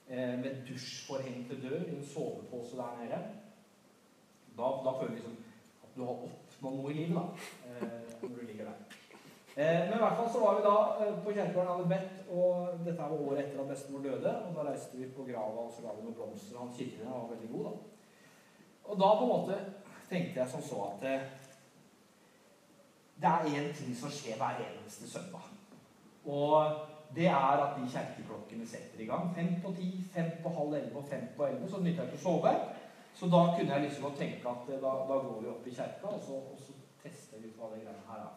eh, 0.09 0.35
med 0.41 0.65
dusjforhengte 0.67 1.61
dør, 1.63 1.79
i 1.85 1.95
en 1.95 2.03
sovepose 2.03 2.75
der 2.75 2.99
nede. 3.03 3.21
Da, 4.57 4.73
da 4.83 4.97
føler 4.99 5.15
du 5.15 5.21
liksom 5.21 5.39
at 5.85 5.95
du 5.95 6.03
har 6.03 6.27
oppnådd 6.27 6.79
noe 6.81 6.91
i 6.91 6.99
livet, 6.99 7.15
da, 7.15 7.77
eh, 7.87 8.15
når 8.21 8.35
du 8.35 8.45
ligger 8.49 8.71
der. 8.73 9.03
Eh, 9.57 9.79
men 9.87 9.95
i 9.95 10.01
hvert 10.03 10.19
fall 10.19 10.27
så 10.29 10.39
var 10.43 10.57
vi 10.57 10.65
da 10.67 10.77
eh, 11.01 11.15
på 11.23 11.31
kjerkegården 11.33 11.71
hadde 11.71 11.89
bedt, 11.89 12.17
og 12.29 12.81
dette 12.85 12.97
var 12.99 13.21
året 13.29 13.39
etter 13.45 13.61
at 13.63 13.71
bestemor 13.71 14.03
døde. 14.03 14.33
Og 14.49 14.51
da 14.59 14.65
reiste 14.67 14.99
vi 14.99 15.07
på 15.15 15.25
grava 15.25 15.63
og 15.63 15.71
så 15.73 15.85
ga 15.85 15.95
vi 15.95 16.03
noen 16.03 16.17
blomster. 16.19 16.59
Han 16.59 16.75
kirken 16.77 17.09
var 17.09 17.31
veldig 17.31 17.49
god, 17.55 17.69
da. 17.69 17.96
Og 18.87 18.99
da 18.99 19.11
på 19.17 19.25
en 19.25 19.33
måte 19.33 19.59
tenkte 20.09 20.39
jeg 20.39 20.49
som 20.49 20.63
så 20.63 20.83
at 20.91 21.07
eh, 21.07 21.25
det 23.17 23.29
er 23.29 23.49
én 23.59 23.71
ting 23.75 23.95
som 23.97 24.11
skjer 24.13 24.37
hver 24.37 24.61
eneste 24.61 25.09
søndag. 25.09 25.47
Og 26.25 26.75
det 27.15 27.27
er 27.27 27.63
at 27.63 27.77
de 27.77 27.89
kjerkeklokkene 27.89 28.67
setter 28.67 29.01
i 29.01 29.07
gang. 29.09 29.31
Fem 29.35 29.55
på 29.63 29.71
ti, 29.75 29.91
fem 30.13 30.31
på 30.43 30.49
halv 30.49 30.73
elleve 30.73 31.01
og 31.01 31.07
fem 31.09 31.29
på 31.37 31.45
elleve. 31.45 31.69
Så 31.69 31.81
nytter 31.81 32.03
jeg 32.03 32.13
ikke 32.13 32.21
å 32.21 32.25
sove. 32.25 32.53
Så 33.17 33.29
da 33.33 33.39
kunne 33.55 33.73
jeg 33.73 33.87
liksom 33.87 34.11
tenke 34.17 34.49
at 34.49 34.67
da, 34.69 34.91
da 35.09 35.15
går 35.23 35.39
vi 35.41 35.49
opp 35.49 35.67
i 35.67 35.73
kjerka, 35.73 36.11
og 36.11 36.21
så, 36.21 36.41
og 36.53 36.59
så 36.61 36.75
tester 37.01 37.41
vi 37.41 37.53
hva 37.57 37.71
det 37.71 37.81
greiene 37.81 38.05
her 38.11 38.25
er. 38.27 38.35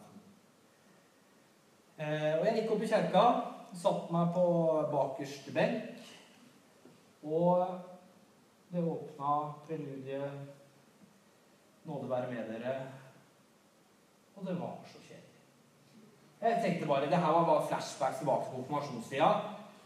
Eh, 2.01 2.39
og 2.39 2.47
jeg 2.47 2.55
gikk 2.57 2.71
opp 2.73 2.81
i 2.81 2.89
kjerka, 2.89 3.23
satte 3.77 4.15
meg 4.15 4.31
på 4.33 4.45
bakerste 4.95 5.53
benk, 5.53 6.07
og 7.21 7.90
det 8.71 8.83
åpna 8.83 9.53
preludiet 9.67 10.31
'Nåde 11.83 12.09
være 12.09 12.31
med 12.31 12.49
dere', 12.49 12.87
og 14.35 14.47
det 14.47 14.59
var 14.59 14.77
så 14.85 14.97
kjedelig. 14.99 15.41
Jeg 16.41 16.61
tenkte 16.63 16.87
bare, 16.87 17.01
Det 17.01 17.17
her 17.17 17.31
var 17.31 17.45
bare 17.45 17.67
flashbacks 17.67 18.17
tilbake 18.17 18.43
til 18.45 18.53
konfirmasjonstida. 18.55 19.29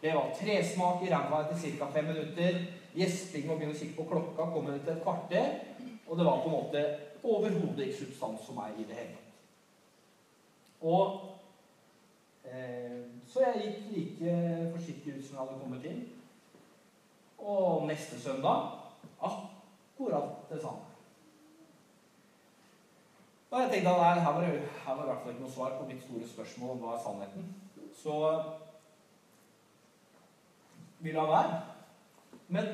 Det 0.02 0.14
var 0.14 0.36
tresmak 0.40 1.04
i 1.04 1.14
ræva 1.14 1.42
etter 1.42 1.58
ca. 1.58 1.86
fem 1.86 2.06
minutter. 2.06 2.66
Gjesping 2.96 3.52
og 3.52 3.58
begynne 3.58 3.76
å 3.76 3.80
kikke 3.80 3.96
på 3.96 4.10
klokka 4.10 4.52
kom 4.52 4.68
etter 4.74 4.96
et 4.96 5.04
kvarter. 5.04 5.60
Og 6.08 6.18
det 6.18 6.26
var 6.26 6.42
på 6.42 6.46
en 6.46 6.52
måte 6.52 7.00
overhodet 7.24 7.88
ikke 7.88 8.06
substans 8.06 8.46
for 8.46 8.54
meg 8.54 8.80
i 8.80 8.84
det 8.84 8.96
hele 8.96 9.10
tatt. 9.10 9.32
Og 10.82 11.36
Eh, 12.46 13.02
så 13.28 13.42
jeg 13.42 13.62
gikk 13.64 13.78
like 13.92 14.72
forsiktig 14.76 15.14
ut 15.18 15.26
som 15.26 15.36
jeg 15.36 15.40
hadde 15.40 15.60
kommet 15.62 15.86
inn. 15.90 16.02
Og 17.38 17.88
neste 17.88 18.22
søndag 18.22 18.70
akkurat 19.22 20.50
det 20.50 20.62
samme. 20.62 20.86
Og 23.52 23.62
jeg 23.62 23.70
tenkte 23.72 23.90
at 23.90 24.24
her 24.24 24.34
var 24.34 24.42
det, 24.42 24.70
her 24.86 24.94
var 24.94 25.04
i 25.04 25.06
hvert 25.06 25.22
fall 25.24 25.32
ikke 25.32 25.44
noe 25.44 25.52
svar 25.52 25.78
på 25.80 25.86
mitt 25.88 26.04
store 26.04 26.28
spørsmål 26.28 26.72
om 26.74 26.82
hva 26.84 26.96
er 26.96 27.04
sannheten. 27.04 27.46
Så 27.96 28.16
vi 31.00 31.12
la 31.12 31.24
være. 31.30 31.62
Men 32.48 32.66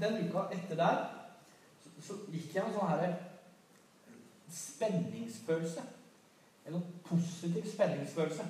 den 0.00 0.28
uka 0.28 0.48
etter 0.52 0.76
der 0.76 0.96
så, 1.82 1.90
så 2.02 2.16
gikk 2.32 2.56
jeg 2.56 2.64
en 2.64 2.74
sånn 2.74 2.90
her 2.90 3.14
spenningsfølelse. 4.52 5.84
En 6.66 6.82
positiv 7.06 7.68
spenningsfølelse. 7.70 8.46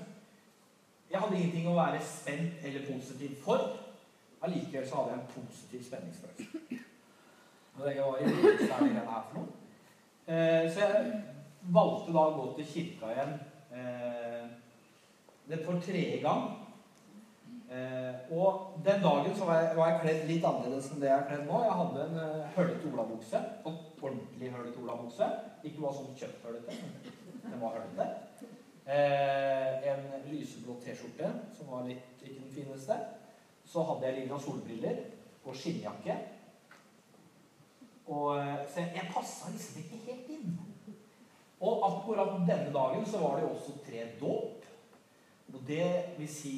Jeg 1.11 1.21
hadde 1.21 1.37
ingenting 1.39 1.69
å 1.69 1.77
være 1.77 2.01
spent 2.03 2.65
eller 2.65 2.89
positiv 2.89 3.37
for. 3.45 3.86
Allikevel 4.47 4.89
så 4.89 5.01
hadde 5.01 5.15
jeg 5.15 5.21
en 5.21 5.33
positiv 5.35 5.87
spenningsfølelse. 5.87 6.83
Og 7.77 7.89
jeg 7.91 8.05
var 8.05 8.19
i 8.19 8.25
det 8.25 9.09
her 9.09 9.25
for 9.31 9.39
noe? 9.39 9.49
Eh, 10.27 10.71
så 10.73 10.87
jeg 10.87 11.11
valgte 11.75 12.15
da 12.15 12.23
å 12.23 12.37
gå 12.39 12.47
til 12.57 12.71
kirka 12.71 13.11
igjen 13.13 13.35
eh, 13.75 14.47
det 15.51 15.61
for 15.67 15.83
tredje 15.83 16.23
gang. 16.23 16.47
Eh, 17.67 18.33
og 18.39 18.79
den 18.87 19.03
dagen 19.03 19.37
så 19.37 19.47
var 19.49 19.61
jeg, 19.61 19.77
var 19.77 19.91
jeg, 19.91 20.01
kledd 20.05 20.25
litt 20.31 20.47
annerledes 20.47 20.91
enn 20.93 21.03
det 21.03 21.11
jeg 21.11 21.19
er 21.19 21.29
kledd 21.31 21.45
nå. 21.51 21.61
Jeg 21.67 21.79
hadde 21.81 22.07
en 22.07 22.19
uh, 22.23 22.49
hølete 22.57 22.93
olabukse. 22.93 23.43
En 23.67 23.79
ordentlig 24.01 24.53
hølete 24.55 24.83
olabukse. 24.83 25.31
Ikke 25.67 25.83
bare 25.83 25.99
sånn 25.99 26.17
kjøtthølete, 26.21 26.79
den 27.43 27.61
var 27.63 27.79
hølete. 27.81 28.09
Eh, 28.87 29.89
en 29.91 30.05
lyseblå 30.31 30.77
T-skjorte, 30.83 31.33
som 31.59 31.73
var 31.73 31.89
litt 31.89 32.23
ikke 32.23 32.39
den 32.39 32.53
fineste. 32.55 32.99
Så 33.67 33.83
hadde 33.83 34.07
jeg 34.07 34.21
lilla 34.21 34.39
solbriller 34.41 35.03
og 35.45 35.57
skinnjakke. 35.57 36.17
Og, 38.07 38.39
eh, 38.39 38.63
så 38.71 38.81
jeg, 38.81 38.93
jeg 38.95 39.13
passa 39.15 39.51
liksom 39.51 39.83
ikke 39.83 40.03
helt 40.07 40.33
inn. 40.37 40.59
Og 41.61 41.87
akkurat 41.89 42.37
denne 42.47 42.73
dagen 42.75 43.07
så 43.09 43.23
var 43.23 43.41
det 43.41 43.49
også 43.49 43.79
tre 43.87 44.05
dåp. 44.21 44.67
Og 45.55 45.61
det 45.67 45.89
vil 46.19 46.29
si 46.29 46.57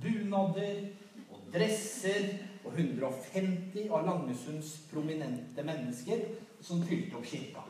bunader 0.00 0.86
og 1.32 1.48
dresser 1.52 2.28
og 2.64 2.72
150 2.72 3.90
av 3.90 4.06
Langesunds 4.06 4.72
prominente 4.90 5.62
mennesker 5.64 6.24
som 6.64 6.82
fylte 6.86 7.18
opp 7.18 7.28
kirka. 7.28 7.64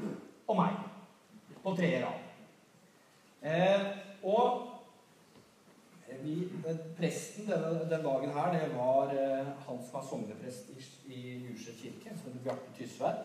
Og 0.47 0.59
meg. 0.59 0.79
På 1.63 1.75
tredje 1.75 2.05
rad. 2.05 2.23
Eh, 3.43 3.87
og 4.23 4.76
vi, 6.23 6.49
presten 6.99 7.49
denne, 7.49 7.87
den 7.91 8.05
dagen 8.05 8.33
her, 8.35 8.53
det 8.53 8.69
var 8.77 9.13
eh, 9.15 9.49
han 9.67 9.81
som 9.83 9.95
var 9.95 10.05
sogneprest 10.07 10.71
i, 10.71 10.85
i 11.15 11.23
Gulset 11.45 11.81
kirke, 11.81 12.15
som 12.15 12.31
heter 12.31 12.45
Bjarte 12.45 12.75
Tysvær. 12.77 13.23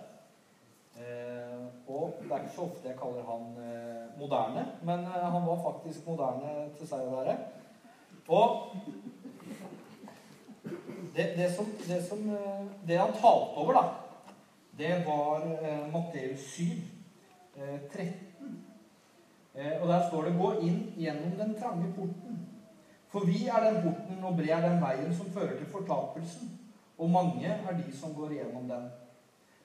Eh, 1.01 1.59
og 1.87 2.17
det 2.21 2.31
er 2.31 2.43
ikke 2.43 2.55
så 2.55 2.67
ofte 2.67 2.89
jeg 2.89 2.99
kaller 2.99 3.27
han 3.27 3.45
eh, 3.65 4.19
moderne, 4.19 4.65
men 4.83 5.05
eh, 5.07 5.27
han 5.35 5.47
var 5.47 5.63
faktisk 5.65 6.07
moderne 6.09 6.69
til 6.77 6.89
seg 6.89 7.05
å 7.05 7.15
være. 7.15 7.37
Og 8.31 8.75
det, 11.15 11.31
det, 11.37 11.51
som, 11.55 11.69
det, 11.87 12.01
som, 12.07 12.25
det 12.87 12.99
han 13.01 13.13
talte 13.17 13.61
over, 13.61 13.77
da, 13.77 14.35
det 14.79 14.91
var 15.05 15.45
Matteus 15.91 16.45
7, 16.55 16.63
13 17.91 18.31
Eh, 19.53 19.81
og 19.81 19.87
der 19.87 20.09
står 20.09 20.21
det 20.23 20.37
'Gå 20.39 20.51
inn 20.61 20.93
gjennom 20.97 21.31
den 21.31 21.55
trange 21.61 21.93
porten'. 21.97 22.37
For 23.11 23.27
vi 23.27 23.47
er 23.51 23.63
den 23.65 23.81
porten, 23.83 24.23
og 24.23 24.37
bred 24.39 24.53
er 24.55 24.69
den 24.69 24.81
veien 24.81 25.13
som 25.15 25.31
fører 25.33 25.57
til 25.59 25.67
fortapelsen, 25.67 26.51
og 26.97 27.09
mange 27.11 27.47
er 27.47 27.77
de 27.77 27.91
som 27.97 28.13
går 28.15 28.37
igjennom 28.37 28.69
den. 28.69 28.85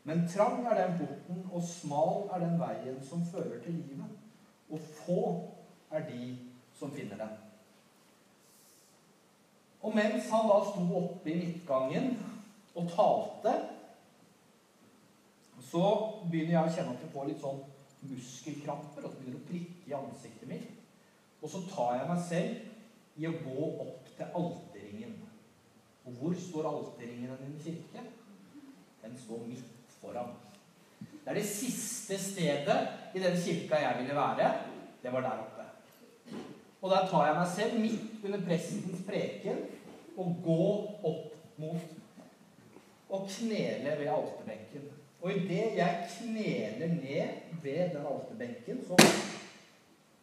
Men 0.06 0.24
trang 0.30 0.66
er 0.66 0.80
den 0.80 0.98
porten, 0.98 1.44
og 1.52 1.62
smal 1.62 2.26
er 2.34 2.42
den 2.42 2.58
veien 2.58 2.98
som 3.06 3.22
fører 3.26 3.62
til 3.62 3.78
livet, 3.78 4.10
og 4.70 4.82
få 5.04 5.20
er 5.94 6.08
de 6.10 6.36
som 6.74 6.90
finner 6.94 7.22
den. 7.22 7.38
Og 9.86 9.94
mens 9.94 10.30
han 10.30 10.50
da 10.50 10.60
sto 10.66 10.86
oppe 10.98 11.30
i 11.30 11.38
midtgangen 11.38 12.16
og 12.74 12.88
talte, 12.90 13.52
så 15.62 15.82
begynner 16.30 16.56
jeg 16.56 16.62
å 16.64 16.72
kjenne 16.74 16.94
at 16.96 17.04
jeg 17.04 17.12
får 17.14 17.28
litt 17.30 17.42
sånn 17.44 17.62
muskelkramper, 18.06 19.04
og 19.04 19.12
så 19.12 19.18
begynner 19.20 19.38
det 19.38 19.44
å 19.44 19.50
prikke 19.50 19.90
i 19.90 19.94
ansiktet 19.98 20.50
mitt. 20.50 20.72
Og 21.42 21.52
så 21.52 21.62
tar 21.70 22.00
jeg 22.00 22.08
meg 22.10 22.24
selv 22.26 22.75
i 23.16 23.28
å 23.28 23.36
gå 23.42 23.68
opp 23.84 24.10
til 24.16 24.36
alterringen. 24.40 25.14
Og 26.06 26.18
hvor 26.20 26.36
står 26.38 26.68
alterringen 26.70 27.32
i 27.32 27.48
en 27.48 27.60
kirke? 27.64 28.04
Den 29.02 29.16
står 29.24 29.46
midt 29.48 29.96
foran. 30.00 30.34
Det 31.00 31.32
er 31.32 31.40
det 31.40 31.48
siste 31.48 32.18
stedet 32.22 32.78
i 33.14 33.22
den 33.22 33.38
kirka 33.42 33.80
jeg 33.82 34.00
ville 34.00 34.14
være. 34.14 34.50
Det 35.02 35.12
var 35.12 35.26
der 35.26 35.42
oppe. 35.42 35.64
Og 36.82 36.90
der 36.92 37.08
tar 37.10 37.26
jeg 37.26 37.38
meg 37.38 37.48
selv 37.54 37.80
midt 37.80 38.24
under 38.24 38.44
prestens 38.46 39.02
preken 39.06 39.64
og 40.16 40.36
går 40.44 41.08
opp 41.10 41.58
mot 41.58 41.96
og 43.08 43.28
knele 43.30 43.96
ved 43.98 44.08
alterbenken. 44.10 44.86
Og 45.20 45.32
idet 45.32 45.76
jeg 45.76 46.08
kneler 46.18 46.88
ned 46.88 47.28
ved 47.62 47.90
den 47.94 48.06
alterbenken, 48.06 48.84
så 48.86 48.96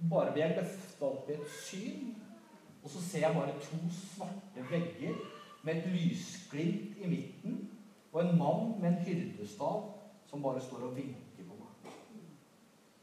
bare 0.10 0.32
blir 0.32 0.44
jeg 0.44 0.58
løfta 0.62 1.06
opp 1.06 1.30
i 1.30 1.34
et 1.34 1.56
syn, 1.64 2.14
og 2.84 2.90
så 2.90 3.02
ser 3.02 3.20
jeg 3.20 3.36
bare 3.36 3.60
to 3.64 3.78
svarte 3.96 4.66
vegger 4.70 5.14
med 5.64 5.76
et 5.76 5.86
lysglimt 5.86 6.98
i 6.98 7.10
midten, 7.10 7.70
og 8.12 8.22
en 8.22 8.38
mann 8.38 8.82
med 8.82 8.90
en 8.90 9.00
hyrdestav 9.06 9.84
som 10.30 10.42
bare 10.42 10.62
står 10.62 10.78
og 10.90 10.96
vinker 10.96 11.48
på 11.48 11.56
meg. 11.56 11.94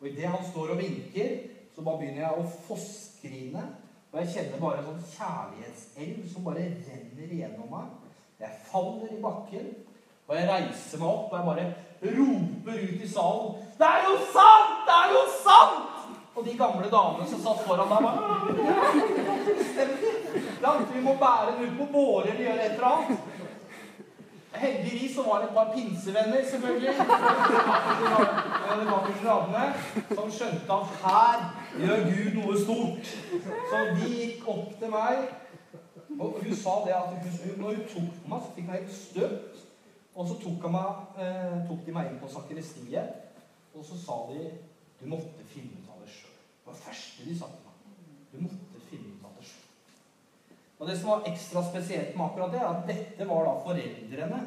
Og 0.01 0.09
idet 0.09 0.29
han 0.29 0.51
står 0.53 0.75
og 0.75 0.79
vinker, 0.79 1.37
så 1.75 1.83
bare 1.83 1.99
begynner 1.99 2.27
jeg 2.27 2.39
å 2.39 2.51
fossgrine. 2.67 3.65
Og 4.13 4.21
jeg 4.21 4.33
kjenner 4.35 4.61
bare 4.61 4.81
en 4.81 4.89
sånn 4.89 5.05
kjærlighetselv 5.15 6.25
som 6.33 6.47
bare 6.47 6.67
renner 6.67 7.35
igjennom 7.37 7.71
meg. 7.73 7.93
Jeg 8.41 8.59
faller 8.71 9.15
i 9.15 9.21
bakken, 9.23 9.71
og 10.27 10.37
jeg 10.37 10.49
reiser 10.49 11.01
meg 11.01 11.09
opp 11.11 11.33
og 11.33 11.39
jeg 11.39 11.49
bare 11.49 11.69
roper 12.01 12.85
ut 12.85 13.03
i 13.05 13.09
salen 13.09 13.55
'Det 13.79 13.87
er 13.87 14.03
jo 14.09 14.15
sant! 14.35 14.77
Det 14.87 14.97
er 15.03 15.09
jo 15.17 15.25
sant!' 15.45 15.90
Og 16.41 16.47
de 16.47 16.55
gamle 16.57 16.91
damene 16.91 17.27
som 17.29 17.41
satt 17.45 17.59
foran 17.67 17.89
der, 17.91 18.01
bare 18.01 18.19
Vi 20.95 21.01
må 21.05 21.13
bære 21.21 21.53
den 21.57 21.65
ut 21.67 21.75
på 21.79 21.87
båre 21.93 22.29
eller 22.29 22.45
gjøre 22.45 22.65
et 22.65 22.73
eller 22.73 22.87
annet. 22.87 23.19
Heldigvis 24.53 25.15
så 25.15 25.23
var 25.23 25.39
det 25.39 25.49
et 25.49 25.55
par 25.55 25.73
pinsevenner, 25.75 26.45
selvfølgelig, 26.51 26.95
som 30.17 30.31
skjønte 30.31 30.73
at 30.79 30.87
her 31.05 31.37
gjør 31.83 31.99
Gud 32.09 32.31
noe 32.39 32.55
stort. 32.65 33.05
Så 33.71 33.77
de 33.99 34.07
gikk 34.15 34.41
opp 34.49 34.71
til 34.81 34.91
meg, 34.97 35.15
og 36.19 36.29
hun 36.41 36.55
sa 36.63 36.73
det 36.87 36.95
at 36.97 37.09
hun, 37.13 37.19
når 37.61 37.69
hun 37.69 37.85
tok 37.93 38.11
på 38.23 38.27
meg, 38.33 38.41
så 38.41 38.49
fikk 38.57 38.67
jeg 38.67 38.77
helt 38.81 38.95
støt. 38.97 39.53
Og 40.15 40.23
så 40.29 40.35
tok, 40.43 40.63
meg, 40.73 40.89
eh, 41.21 41.59
tok, 41.69 41.81
de 41.87 41.93
meg 41.95 42.05
inn 42.11 42.21
på 42.21 42.33
sakristiet, 42.33 43.07
og 43.75 43.83
så 43.87 43.95
sa 44.07 44.17
de 44.33 44.41
du 45.01 45.07
måtte 45.09 45.45
finne 45.49 45.79
ut 45.79 45.90
det. 46.71 46.79
Var 46.79 46.87
første 46.87 47.27
de 47.27 47.37
satte 47.39 47.61
meg. 47.67 47.75
Du 48.31 48.39
måtte 48.47 48.87
finne 48.89 49.13
ut 49.15 49.27
av 49.27 49.37
det 49.37 49.47
sjøl. 49.49 49.69
Og 50.79 50.89
det 50.89 50.97
som 51.01 51.13
var 51.13 51.29
ekstra 51.29 51.63
spesielt 51.67 52.17
med 52.17 52.27
akkurat 52.27 52.55
det, 52.55 52.61
er 52.63 52.71
at 52.71 52.89
dette 52.89 53.29
var 53.29 53.47
da 53.47 53.55
foreldrene 53.67 54.41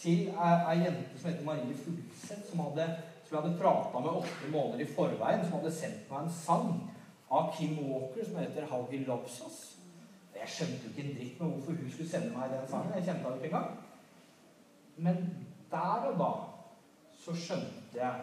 til 0.00 0.28
ei 0.30 0.76
jente 0.82 1.18
som 1.18 1.30
heter 1.30 1.44
Marie 1.44 1.76
Fuglseth, 1.76 2.50
som, 2.50 2.62
hadde, 2.66 2.86
som 3.24 3.36
jeg 3.36 3.42
hadde 3.42 3.58
prata 3.60 4.02
med 4.04 4.20
åtte 4.20 4.50
måneder 4.52 4.84
i 4.84 4.90
forveien, 4.92 5.44
som 5.44 5.58
hadde 5.58 5.72
sendt 5.72 6.10
meg 6.10 6.26
en 6.26 6.36
sang 6.36 6.70
av 7.32 7.50
Kim 7.56 7.78
Walker 7.80 8.24
som 8.24 8.38
heter 8.38 8.66
'How 8.66 8.86
Us'. 8.90 9.76
Jeg 10.36 10.48
skjønte 10.48 10.84
jo 10.84 10.88
ikke 10.88 11.08
en 11.08 11.16
dritt 11.16 11.40
med 11.40 11.50
hvorfor 11.50 11.72
hun 11.72 11.90
skulle 11.90 12.10
sende 12.10 12.38
meg 12.38 12.50
den 12.50 12.68
sangen. 12.68 12.92
Jeg 12.94 13.04
kjente 13.04 13.34
ikke 13.34 13.46
engang. 13.46 13.78
Men 14.96 15.16
der 15.70 16.10
og 16.10 16.18
da 16.18 16.32
så 17.18 17.34
skjønte 17.34 17.94
jeg 17.94 18.14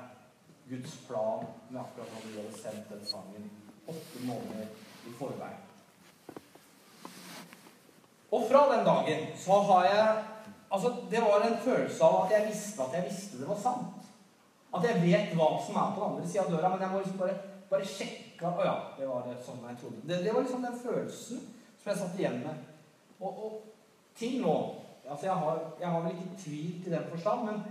Guds 0.70 0.98
plan 1.08 1.46
med 1.70 1.82
akkurat 1.82 2.14
når 2.14 2.28
vi 2.28 2.40
hadde 2.40 2.62
sendt 2.62 2.90
den 2.90 3.06
sangen 3.06 3.50
åtte 3.88 4.26
måneder 4.26 4.68
i 5.08 5.14
forveien. 5.18 5.64
Og 8.34 8.46
fra 8.50 8.62
den 8.72 8.86
dagen 8.86 9.28
så 9.38 9.60
har 9.72 9.86
jeg 9.86 10.24
Altså, 10.74 10.96
Det 11.12 11.22
var 11.22 11.42
en 11.42 11.58
følelse 11.58 12.04
av 12.04 12.26
at 12.26 12.32
jeg 12.32 12.48
visste 12.48 12.84
at 12.84 12.94
jeg 12.94 13.04
visste 13.10 13.40
det 13.40 13.48
var 13.48 13.60
sant. 13.62 14.06
At 14.74 14.84
jeg 14.84 15.02
vet 15.04 15.36
hva 15.38 15.50
som 15.66 15.76
er 15.78 15.92
på 15.94 16.02
den 16.02 16.08
andre 16.10 16.30
sida 16.30 16.44
av 16.44 16.52
døra, 16.52 16.70
men 16.70 16.82
jeg 16.82 16.90
må 16.92 17.02
liksom 17.02 17.20
bare, 17.20 17.36
bare 17.70 17.86
sjekke 17.86 18.50
Å 18.50 18.66
ja, 18.66 18.74
det 18.98 19.08
var 19.08 19.28
det 19.28 19.36
sånn 19.46 19.62
jeg 19.68 19.78
trodde. 19.82 20.02
Det, 20.02 20.18
det, 20.24 20.34
var 20.34 20.42
liksom 20.42 20.66
den 20.66 20.80
følelsen 20.80 21.44
som 21.84 21.92
jeg 21.92 22.00
satt 22.00 22.18
igjen 22.20 22.40
med. 22.42 22.64
Og, 23.20 23.44
og 23.46 23.62
til 24.18 24.42
nå 24.42 24.56
altså 25.04 25.26
jeg 25.26 25.36
har, 25.44 25.62
jeg 25.80 25.94
har 25.94 26.02
vel 26.02 26.18
ikke 26.18 26.42
tvilt 26.42 26.88
i 26.88 26.96
den 26.96 27.08
forstand, 27.12 27.46
men 27.46 27.62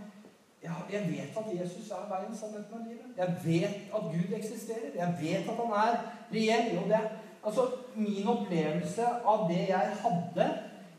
jeg, 0.62 0.72
jeg, 0.92 1.02
vet 1.10 1.38
at 1.38 1.60
Jesus 1.60 1.90
er 1.90 2.06
veien, 2.10 2.36
sannheten 2.36 2.74
og 2.78 2.86
livet. 2.86 3.16
Jeg 3.16 3.34
vet 3.44 3.94
at 3.96 4.02
Gud 4.12 4.36
eksisterer. 4.36 4.92
Jeg 4.94 5.14
vet 5.20 5.48
at 5.50 5.58
han 5.58 5.72
er 5.82 5.94
reell. 6.34 6.78
og 6.78 6.88
det 6.88 7.00
Altså, 7.44 7.60
Min 7.94 8.28
opplevelse 8.28 9.06
av 9.26 9.48
det 9.50 9.68
jeg 9.68 9.96
hadde 10.02 10.44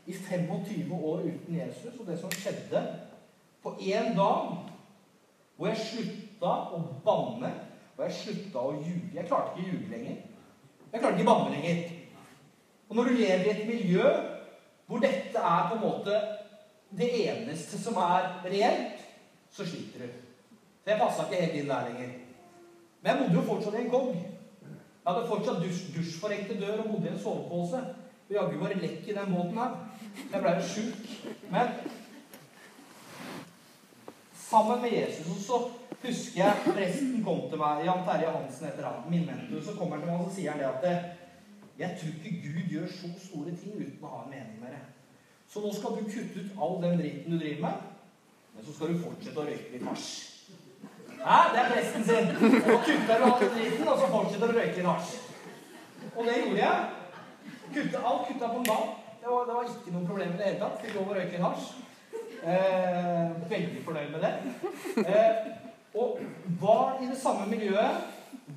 i 0.06 0.12
25 0.12 1.04
år 1.04 1.16
uten 1.18 1.56
Jesus, 1.56 1.94
og 2.00 2.06
det 2.06 2.18
som 2.20 2.30
skjedde 2.30 2.82
på 3.62 3.70
én 3.80 4.12
dag 4.16 4.52
hvor 5.56 5.70
jeg 5.70 5.80
slutta 5.80 6.52
å 6.74 6.80
banne, 7.04 7.50
og 7.96 8.04
jeg 8.04 8.16
slutta 8.18 8.58
å 8.58 8.76
ljuge 8.76 9.14
Jeg 9.14 9.26
klarte 9.26 9.54
ikke 9.54 9.64
å 9.64 9.72
ljuge 9.72 9.90
lenger. 9.90 10.16
Jeg 10.92 11.00
klarte 11.00 11.18
ikke 11.18 11.30
å 11.30 11.34
banne 11.34 11.56
lenger. 11.56 11.84
Og 12.88 12.96
når 12.96 13.04
du 13.04 13.12
lever 13.18 13.44
i 13.44 13.52
et 13.54 13.66
miljø 13.68 14.14
hvor 14.86 15.00
dette 15.00 15.40
er 15.40 15.68
på 15.68 15.78
en 15.78 15.80
måte 15.80 16.18
det 16.94 17.08
eneste 17.24 17.78
som 17.80 17.96
er 17.96 18.26
reelt, 18.44 18.93
så 19.54 19.66
sliter 19.66 20.04
du. 20.04 20.14
Så 20.84 20.90
jeg 20.90 21.00
passa 21.00 21.24
ikke 21.24 21.42
helt 21.42 21.58
inn 21.60 21.68
der 21.70 21.88
lenger. 21.88 22.14
Men 23.02 23.10
jeg 23.10 23.20
bodde 23.20 23.38
jo 23.38 23.48
fortsatt 23.48 23.76
i 23.78 23.82
en 23.84 23.92
kong. 23.92 24.14
Jeg 25.04 25.12
hadde 25.12 25.28
fortsatt 25.28 25.62
dusj, 25.62 25.84
dusjforengte 25.96 26.60
dør 26.60 26.82
og 26.84 26.90
bodde 26.90 27.10
i 27.10 27.12
en 27.12 27.20
sovepose. 27.20 27.82
Og 28.28 28.34
jaggu 28.34 28.58
var 28.60 28.72
det 28.72 28.82
lekk 28.82 29.08
i 29.08 29.16
den 29.18 29.34
båten 29.34 29.58
her. 29.60 29.76
Jeg 30.32 30.42
blei 30.42 30.54
jo 30.58 30.68
sjuk. 30.68 31.10
Men 31.52 31.74
sammen 34.34 34.82
med 34.82 34.96
Jesus 34.96 35.46
så 35.46 35.60
husker 36.04 36.40
jeg 36.40 36.64
presten 36.64 37.22
kom 37.24 37.46
til 37.50 37.60
meg, 37.60 37.84
Jan 37.86 38.02
Terje 38.08 38.32
Hansen 38.32 38.68
etter 38.68 38.88
han, 38.88 39.04
min 39.10 39.26
mentor. 39.28 39.62
Så 39.62 39.76
kommer 39.78 39.96
han 39.96 40.04
til 40.04 40.12
meg 40.12 40.24
og 40.24 40.30
så 40.30 40.36
sier 40.38 40.56
han 40.56 40.82
det 40.82 40.90
at 40.90 41.78
jeg 41.78 41.96
tror 42.00 42.18
ikke 42.18 42.42
Gud 42.42 42.68
gjør 42.70 42.90
så 42.90 43.08
store 43.18 43.54
ting 43.60 43.78
uten 43.78 44.04
å 44.04 44.12
ha 44.12 44.24
en 44.24 44.34
mening 44.34 44.60
med 44.62 44.76
det. 44.76 44.82
Så 45.50 45.62
nå 45.62 45.72
skal 45.74 45.96
du 45.98 46.06
kutte 46.06 46.42
ut 46.42 46.60
all 46.62 46.80
den 46.82 47.00
dritten 47.00 47.34
du 47.34 47.38
driver 47.38 47.64
med, 47.66 47.93
men 48.54 48.64
så 48.64 48.72
skal 48.72 48.92
du 48.92 49.02
fortsette 49.02 49.40
å 49.40 49.46
røyke 49.48 49.72
litt 49.74 49.86
hasj. 49.88 50.10
Hæ? 51.24 51.38
Det 51.52 51.60
er 51.60 51.70
presten 51.72 52.04
sin. 52.08 52.28
Så 52.66 52.76
kutter 52.86 53.22
du 53.22 53.24
all 53.28 53.38
dritten, 53.40 53.88
og 53.88 53.98
så 53.98 54.10
fortsetter 54.12 54.50
du 54.50 54.52
å 54.52 54.58
røyke 54.60 54.76
litt 54.78 54.90
hasj. 54.90 55.14
Og 56.14 56.28
det 56.28 56.36
gjorde 56.40 56.60
jeg. 56.60 56.84
Kutta, 57.74 58.02
alt 58.10 58.28
kutta 58.28 58.50
på 58.52 58.60
en 58.60 58.68
dag. 58.68 58.84
Det 59.20 59.30
var, 59.32 59.46
det 59.48 59.56
var, 59.56 59.70
ikke 59.70 59.94
noe 59.94 60.08
problem 60.10 60.34
i 60.34 60.38
det 60.38 60.48
hele 60.50 60.60
tatt. 60.62 60.80
Fikk 60.82 60.98
lov 60.98 61.10
å 61.10 61.16
røyke 61.18 61.34
litt 61.34 61.46
hasj. 61.46 61.70
Eh, 62.44 63.30
veldig 63.50 63.84
fornøyd 63.86 64.10
med 64.12 64.26
det. 64.26 64.34
Eh, 65.04 65.48
og 65.94 66.20
var 66.60 67.00
i 67.00 67.08
det 67.08 67.16
samme 67.18 67.46
miljøet, 67.50 68.04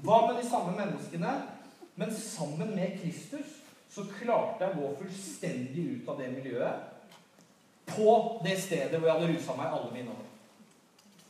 var 0.04 0.28
med 0.28 0.42
de 0.42 0.50
samme 0.50 0.74
menneskene, 0.76 1.34
men 1.96 2.14
sammen 2.14 2.76
med 2.76 3.00
Kristus 3.02 3.58
så 3.94 4.04
klarte 4.20 4.66
jeg 4.66 4.76
å 4.76 4.82
gå 4.82 4.94
fullstendig 5.00 5.86
ut 5.96 6.10
av 6.12 6.20
det 6.22 6.30
miljøet 6.34 6.97
på 7.88 8.42
det 8.46 8.58
stedet 8.62 9.00
hvor 9.00 9.08
jeg 9.08 9.20
hadde 9.20 9.34
rusa 9.34 9.56
meg 9.58 9.74
alle 9.74 9.94
mine 9.94 10.10
år. 10.10 10.26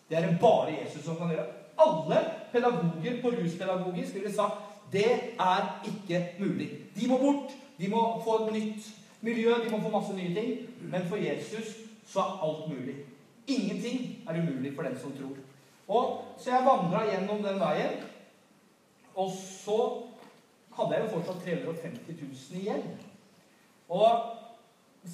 Det 0.10 0.18
er 0.18 0.28
det 0.28 0.40
bare 0.42 0.76
Jesus 0.82 1.06
som 1.06 1.18
kan 1.18 1.30
gjøre. 1.30 1.48
Alle 1.78 2.22
pedagoger 2.52 3.22
på 3.22 3.34
ruspedagogisk 3.36 4.14
ville 4.14 4.34
sagt 4.34 4.64
det 4.92 5.12
er 5.40 5.82
ikke 5.86 6.30
mulig. 6.40 6.70
De 6.96 7.08
må 7.08 7.18
bort. 7.18 7.52
De 7.78 7.90
må 7.90 8.22
få 8.24 8.46
et 8.46 8.54
nytt 8.54 8.88
miljø, 9.22 9.54
de 9.64 9.70
må 9.70 9.82
få 9.82 9.90
masse 9.90 10.16
nye 10.16 10.34
ting. 10.36 10.70
Men 10.82 11.08
for 11.10 11.16
Jesus 11.16 11.76
så 12.08 12.20
er 12.20 12.40
alt 12.48 12.70
mulig. 12.70 12.96
Ingenting 13.48 14.18
er 14.30 14.40
umulig 14.42 14.76
for 14.76 14.84
den 14.84 15.00
som 15.00 15.12
tror. 15.18 15.36
Og 15.88 16.24
Så 16.38 16.52
jeg 16.52 16.66
vandra 16.66 17.06
gjennom 17.10 17.44
den 17.44 17.60
veien, 17.60 18.04
og 19.16 19.32
så 19.32 20.04
hadde 20.78 20.96
jeg 20.96 21.04
jo 21.04 21.10
fortsatt 21.10 21.44
350 21.44 22.22
000 22.52 22.62
i. 22.62 22.82
Og 23.90 24.37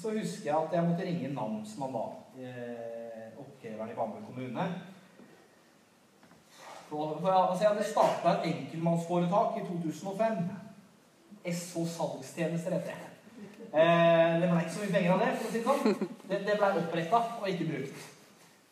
så 0.00 0.10
husker 0.10 0.50
jeg 0.50 0.56
at 0.56 0.74
jeg 0.74 0.88
måtte 0.88 1.06
ringe 1.06 1.30
namsmann, 1.34 1.94
da. 1.94 2.04
Eh, 2.40 3.38
oppkreveren 3.38 3.90
i 3.90 3.96
Bamble 3.96 4.26
kommune. 4.26 4.66
For, 6.88 7.18
for, 7.20 7.30
altså 7.30 7.64
jeg 7.64 7.72
hadde 7.72 7.88
starta 7.88 8.34
et 8.34 8.48
enkeltmannsforetak 8.52 9.58
i 9.60 9.66
2005. 9.66 10.42
SH 11.44 11.86
Salgstjenester 11.96 12.76
heter 12.76 12.90
det. 12.90 13.10
Eh, 13.74 14.40
det 14.40 14.50
ble 14.50 14.60
ikke 14.60 14.74
så 14.74 14.82
mye 14.82 14.94
penger 14.96 15.14
av 15.14 15.22
det, 15.24 15.30
for 15.38 15.46
å 15.46 15.52
si 15.52 15.62
det 15.62 15.68
sånn. 15.68 16.10
Det, 16.24 16.42
det 16.46 16.58
ble 16.60 16.68
oppretta 16.80 17.22
og 17.40 17.48
ikke 17.50 17.70
brukt. 17.72 18.04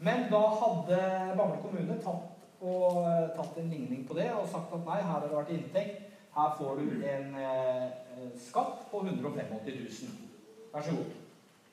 Men 0.03 0.27
da 0.31 0.43
hadde 0.63 1.01
Bamble 1.39 1.63
kommune 1.63 1.99
tatt, 2.03 2.29
og, 2.63 3.03
eh, 3.07 3.31
tatt 3.37 3.59
en 3.59 3.71
ligning 3.71 4.07
på 4.09 4.17
det 4.19 4.29
og 4.35 4.49
sagt 4.51 4.75
at 4.75 4.85
nei, 4.87 5.01
her 5.03 5.11
har 5.15 5.25
det 5.25 5.33
vært 5.35 5.55
inntekt. 5.57 6.09
Her 6.33 6.55
får 6.59 6.79
du 6.81 7.03
en 7.05 7.35
eh, 7.37 8.29
skatt 8.41 8.87
på 8.91 9.03
185 9.05 9.67
000. 9.69 10.32
Vær 10.73 10.83
så 10.83 10.91
god. 10.97 11.05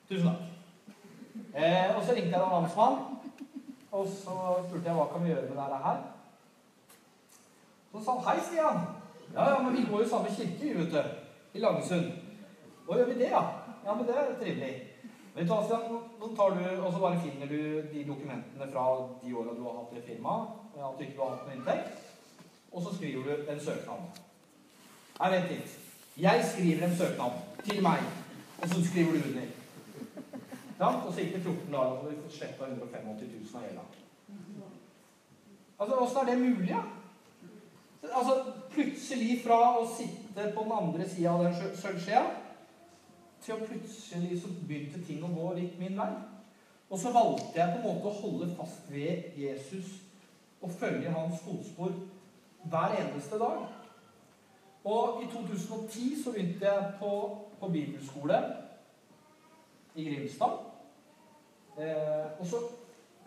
Tusen 0.08 0.26
takk. 0.28 0.40
Eh, 1.54 1.96
og 1.96 2.04
så 2.04 2.14
ringte 2.14 2.36
jeg 2.36 2.42
en 2.42 2.52
namsmann, 2.52 2.98
og 3.92 4.06
så 4.08 4.34
spurte 4.66 4.86
jeg 4.86 4.96
hva 4.96 5.06
kan 5.12 5.24
vi 5.24 5.32
gjøre 5.32 5.48
med 5.48 5.56
dette 5.62 5.78
her. 5.84 6.02
Så 7.92 8.04
sa 8.04 8.18
han 8.18 8.26
hei, 8.28 8.44
Stian. 8.46 8.84
Ja, 9.34 9.48
ja, 9.50 9.62
men 9.62 9.76
vi 9.76 9.86
går 9.90 10.02
jo 10.02 10.08
samme 10.08 10.34
kirke, 10.36 10.60
vi, 10.60 10.74
vet 10.78 10.92
du. 10.92 11.00
I 11.54 11.64
Langesund. 11.64 12.12
Hva 12.86 12.98
gjør 12.98 13.10
vi 13.10 13.18
det, 13.22 13.32
ja? 13.32 13.42
Ja, 13.86 13.94
men 13.94 14.06
det 14.06 14.14
er 14.16 14.38
trivelig. 14.42 14.72
Du 15.34 15.42
hva, 15.42 15.60
Stian, 15.64 15.98
nå 16.20 16.30
tar 16.36 16.54
du, 16.58 16.62
Og 16.84 16.92
så 16.92 17.02
bare 17.02 17.20
finner 17.24 17.46
du 17.50 17.60
de 17.92 18.06
dokumentene 18.06 18.72
fra 18.72 18.86
de 19.24 19.34
åra 19.34 19.56
du 19.56 19.62
har 19.66 19.78
hatt 19.80 19.94
det 19.96 20.06
firmaet, 20.06 20.56
at 20.76 20.98
du 20.98 21.04
ikke 21.04 21.22
har 21.22 21.36
hatt 21.36 21.46
noe 21.48 21.56
inntekt, 21.56 22.08
og 22.72 22.82
så 22.82 22.94
skriver 22.94 23.22
du 23.26 23.52
en 23.52 23.60
søknad. 23.60 24.20
Nei, 25.20 25.30
vent 25.34 25.52
litt. 25.54 25.78
Jeg 26.20 26.44
skriver 26.52 26.86
en 26.86 26.96
søknad 26.96 27.40
til 27.64 27.82
meg, 27.82 28.04
og 28.62 28.68
så 28.68 28.84
skriver 28.84 29.12
du 29.12 29.28
under. 29.28 29.48
Og 30.80 31.12
så 31.12 31.20
gikk 31.20 31.34
det 31.34 31.42
14 31.42 31.72
dager, 31.72 31.90
og 31.90 31.98
så 31.98 32.04
hadde 32.04 32.16
vi 32.16 32.22
fått 32.22 32.36
sletta 32.38 32.68
185 32.68 33.06
000 33.06 33.56
av 33.56 33.66
gjelda. 33.66 33.84
Altså, 35.80 35.96
åssen 35.96 36.20
er 36.20 36.30
det 36.30 36.40
mulig, 36.40 36.68
ja? 36.68 36.82
Altså, 38.10 38.36
plutselig 38.72 39.40
fra 39.44 39.58
å 39.78 39.86
sitte 39.88 40.52
på 40.54 40.64
den 40.64 40.76
andre 40.76 41.08
sida 41.08 41.32
av 41.32 41.44
den 41.44 41.76
sølvskjea 41.76 42.24
til 43.40 43.56
å 43.56 43.64
plutselig 43.64 44.40
så 44.42 44.52
begynte 44.68 45.00
ting 45.04 45.24
å 45.24 45.32
gå 45.32 45.52
litt 45.56 45.78
min 45.80 45.96
vei. 46.00 46.10
Og 46.90 46.98
så 46.98 47.12
valgte 47.14 47.56
jeg 47.56 47.72
på 47.72 47.80
en 47.80 47.86
måte 47.86 48.10
å 48.10 48.20
holde 48.20 48.48
fast 48.58 48.88
ved 48.92 49.36
Jesus 49.38 50.00
og 50.60 50.72
følge 50.76 51.12
hans 51.12 51.40
fotspor 51.44 51.92
hver 52.68 52.96
eneste 52.98 53.38
dag. 53.40 53.62
Og 54.84 55.22
i 55.22 55.28
2010 55.32 56.24
så 56.24 56.32
begynte 56.34 56.66
jeg 56.66 56.92
på, 57.00 57.12
på 57.60 57.68
bibelskole 57.68 58.40
i 59.94 60.04
Grimstad. 60.04 60.58
Eh, 61.76 62.26
og 62.40 62.46
så 62.46 62.60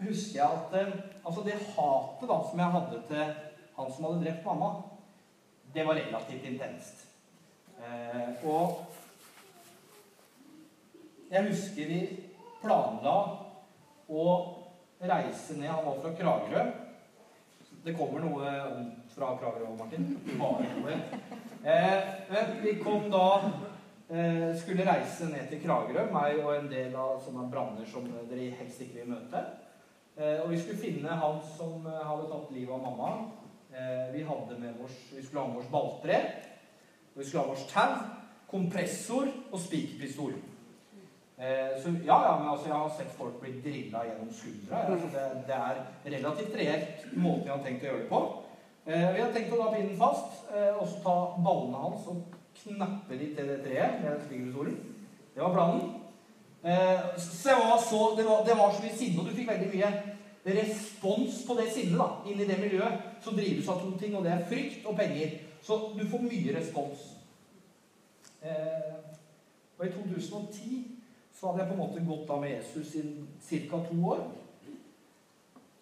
husker 0.03 0.39
jeg 0.39 0.49
at 0.49 0.77
eh, 0.81 0.93
altså 1.25 1.43
det 1.45 1.59
hatet 1.75 2.29
da, 2.29 2.39
som 2.49 2.59
jeg 2.59 2.75
hadde 2.77 3.01
til 3.09 3.33
han 3.73 3.93
som 3.93 4.05
hadde 4.05 4.21
drept 4.25 4.45
mamma, 4.45 4.73
det 5.73 5.85
var 5.87 5.97
relativt 5.97 6.45
intenst. 6.45 7.07
Eh, 7.79 8.45
og 8.45 8.85
jeg 11.31 11.47
husker 11.49 11.89
vi 11.89 12.01
planla 12.61 13.15
å 14.13 14.25
reise 15.03 15.57
ned 15.57 15.71
Han 15.71 15.85
var 15.87 16.01
fra 16.03 16.11
Kragerø. 16.19 16.65
Det 17.83 17.95
kommer 17.97 18.21
noe 18.23 18.51
fra 19.11 19.33
Kragerø, 19.39 19.73
Martin. 19.79 20.05
Bare 20.39 20.69
noe. 20.77 20.99
Eh, 21.63 22.53
vi 22.61 22.75
kom 22.83 23.09
da 23.11 23.25
skulle 24.61 24.85
reise 24.85 25.25
ned 25.25 25.47
til 25.49 25.61
Kragerø, 25.63 26.03
meg 26.13 26.39
og 26.43 26.51
en 26.53 26.67
del 26.69 26.93
av 26.93 27.21
sånne 27.23 27.47
branner 27.49 27.87
som 27.89 28.05
dere 28.29 28.51
helst 28.59 28.83
ikke 28.83 28.99
vil 28.99 29.13
møte. 29.15 29.41
Eh, 30.13 30.43
og 30.43 30.51
vi 30.51 30.59
skulle 30.61 30.77
finne 30.77 31.15
han 31.17 31.39
som 31.55 31.87
eh, 31.89 32.01
hadde 32.05 32.27
tatt 32.29 32.51
livet 32.53 32.75
av 32.75 32.83
mamma. 32.83 33.13
Vi, 34.13 34.21
oss, 34.21 34.97
vi 35.15 35.23
skulle 35.23 35.41
ha 35.41 35.47
med 35.49 35.63
oss 35.63 35.69
balltre. 35.71 36.17
Vi 37.15 37.23
skulle 37.25 37.41
ha 37.41 37.47
med 37.47 37.55
oss 37.55 37.63
tau, 37.71 37.95
kompressor 38.51 39.31
og 39.49 39.55
spikerpistol. 39.63 40.35
Så 41.81 41.93
ja, 42.05 42.17
ja, 42.27 42.35
men 42.37 42.51
altså, 42.51 42.67
jeg 42.67 42.77
har 42.77 42.91
sett 42.93 43.15
folk 43.17 43.39
bli 43.41 43.55
drilla 43.65 44.03
gjennom 44.05 44.29
skuldra. 44.29 44.83
Det, 44.91 45.23
det, 45.47 45.57
er 45.57 45.81
relativt 46.05 46.53
reelt 46.59 47.07
måten 47.17 47.49
jeg 47.49 47.55
har 47.55 47.65
tenkt 47.65 47.87
å 47.87 47.89
gjøre 47.89 48.03
det 48.03 48.11
på. 48.11 48.21
Vi 48.85 49.23
har 49.23 49.33
tenkt 49.33 49.57
å 49.57 49.61
da 49.63 49.71
binde 49.73 49.89
den 49.89 49.99
fast, 50.03 50.37
og 50.53 50.85
så 50.85 51.01
ta 51.01 51.17
ballene 51.49 51.81
hans 51.87 52.05
og 52.13 52.37
knappe 52.61 53.17
litt 53.19 53.35
til 53.37 53.49
det 53.49 53.59
treet 53.65 54.01
med 54.03 54.23
spikkerpistolen. 54.25 54.79
Det 55.33 55.41
var 55.41 55.55
planen. 55.55 55.93
Eh, 56.63 57.07
så 57.19 57.55
var 57.59 57.79
så, 57.81 58.01
det 58.17 58.25
var, 58.27 58.45
det 58.45 58.57
var 58.57 58.73
så 58.73 58.83
mye 58.83 58.97
sinne, 58.97 59.19
og 59.19 59.27
du 59.27 59.35
fikk 59.35 59.49
veldig 59.49 59.71
mye 59.73 59.93
respons 60.43 61.41
på 61.47 61.55
det 61.59 61.69
sinnet 61.71 61.99
da, 61.99 62.07
inn 62.27 62.39
i 62.39 62.47
det 62.47 62.59
miljøet 62.59 63.23
som 63.23 63.35
drives 63.35 63.67
av 63.71 63.81
to 63.81 63.91
ting, 63.99 64.15
og 64.15 64.23
det 64.25 64.31
er 64.35 64.45
frykt 64.47 64.87
og 64.87 64.97
penger. 64.99 65.35
Så 65.63 65.79
du 65.95 66.03
får 66.11 66.23
mye 66.23 66.55
respons. 66.57 67.03
Eh, 68.43 68.95
og 69.77 69.85
i 69.87 69.91
2010 69.91 70.79
så 71.33 71.49
hadde 71.49 71.63
jeg 71.63 71.69
på 71.69 71.75
en 71.75 71.81
måte 71.81 72.05
gått 72.07 72.27
da 72.27 72.39
med 72.39 72.53
Jesus 72.55 72.95
i 72.95 73.03
ca. 73.69 73.79
to 73.87 73.99
år. 74.11 74.23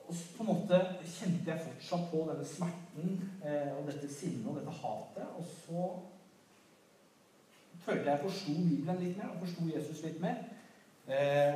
Og 0.07 0.15
så 0.15 0.37
på 0.37 0.43
en 0.43 0.49
måte 0.49 0.79
kjente 1.07 1.51
jeg 1.51 1.65
fortsatt 1.65 2.07
på 2.11 2.23
denne 2.29 2.45
smerten 2.45 3.13
eh, 3.45 3.69
og 3.77 3.85
dette 3.89 4.09
sinnet 4.11 4.47
og 4.49 4.57
dette 4.59 4.73
hatet. 4.81 5.27
Og 5.37 5.45
så 5.65 5.85
følte 7.85 8.11
jeg 8.11 8.23
forsto 8.23 8.53
Bibelen 8.53 9.03
litt 9.03 9.17
mer 9.17 9.29
og 9.33 9.39
forsto 9.43 9.67
Jesus 9.69 10.03
litt 10.05 10.21
mer. 10.21 10.41
Eh, 11.07 11.55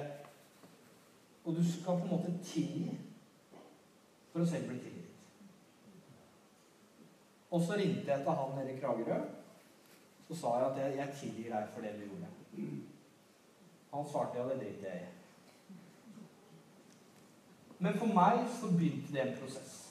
og 1.46 1.56
du 1.56 1.64
skal 1.72 2.00
på 2.00 2.08
en 2.08 2.14
måte 2.16 2.34
tilgi 2.44 2.98
for 4.32 4.42
å 4.42 4.48
selv 4.50 4.70
bli 4.70 4.80
tilgitt. 4.82 5.12
Og 7.54 7.62
så 7.62 7.78
ringte 7.78 8.12
jeg 8.12 8.24
til 8.24 8.40
han 8.40 8.56
nede 8.58 8.74
i 8.74 8.80
Kragerø. 8.80 9.20
Så 10.28 10.36
sa 10.40 10.56
jeg 10.58 10.72
at 10.72 10.80
jeg, 10.82 10.98
jeg 10.98 11.18
tilgir 11.20 11.54
deg 11.54 11.70
for 11.74 11.86
det 11.86 11.94
du 11.96 12.08
gjorde. 12.08 12.32
Han 13.94 14.10
svarte 14.12 14.40
ja, 14.40 14.48
det 14.50 14.58
driter 14.60 14.90
jeg 14.90 15.02
i. 15.06 15.12
Men 17.80 17.98
for 18.00 18.10
meg 18.18 18.42
så 18.60 18.72
begynte 18.72 19.14
det 19.14 19.22
en 19.22 19.38
prosess 19.40 19.82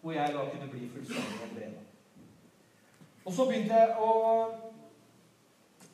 hvor 0.00 0.12
jeg 0.14 0.34
da 0.34 0.44
kunne 0.52 0.68
bli 0.70 0.88
fullstendig 0.88 1.38
helbredet. 1.42 1.80
Og 3.24 3.32
så 3.32 3.44
begynte 3.48 3.74
jeg 3.74 3.96
å 3.98 4.10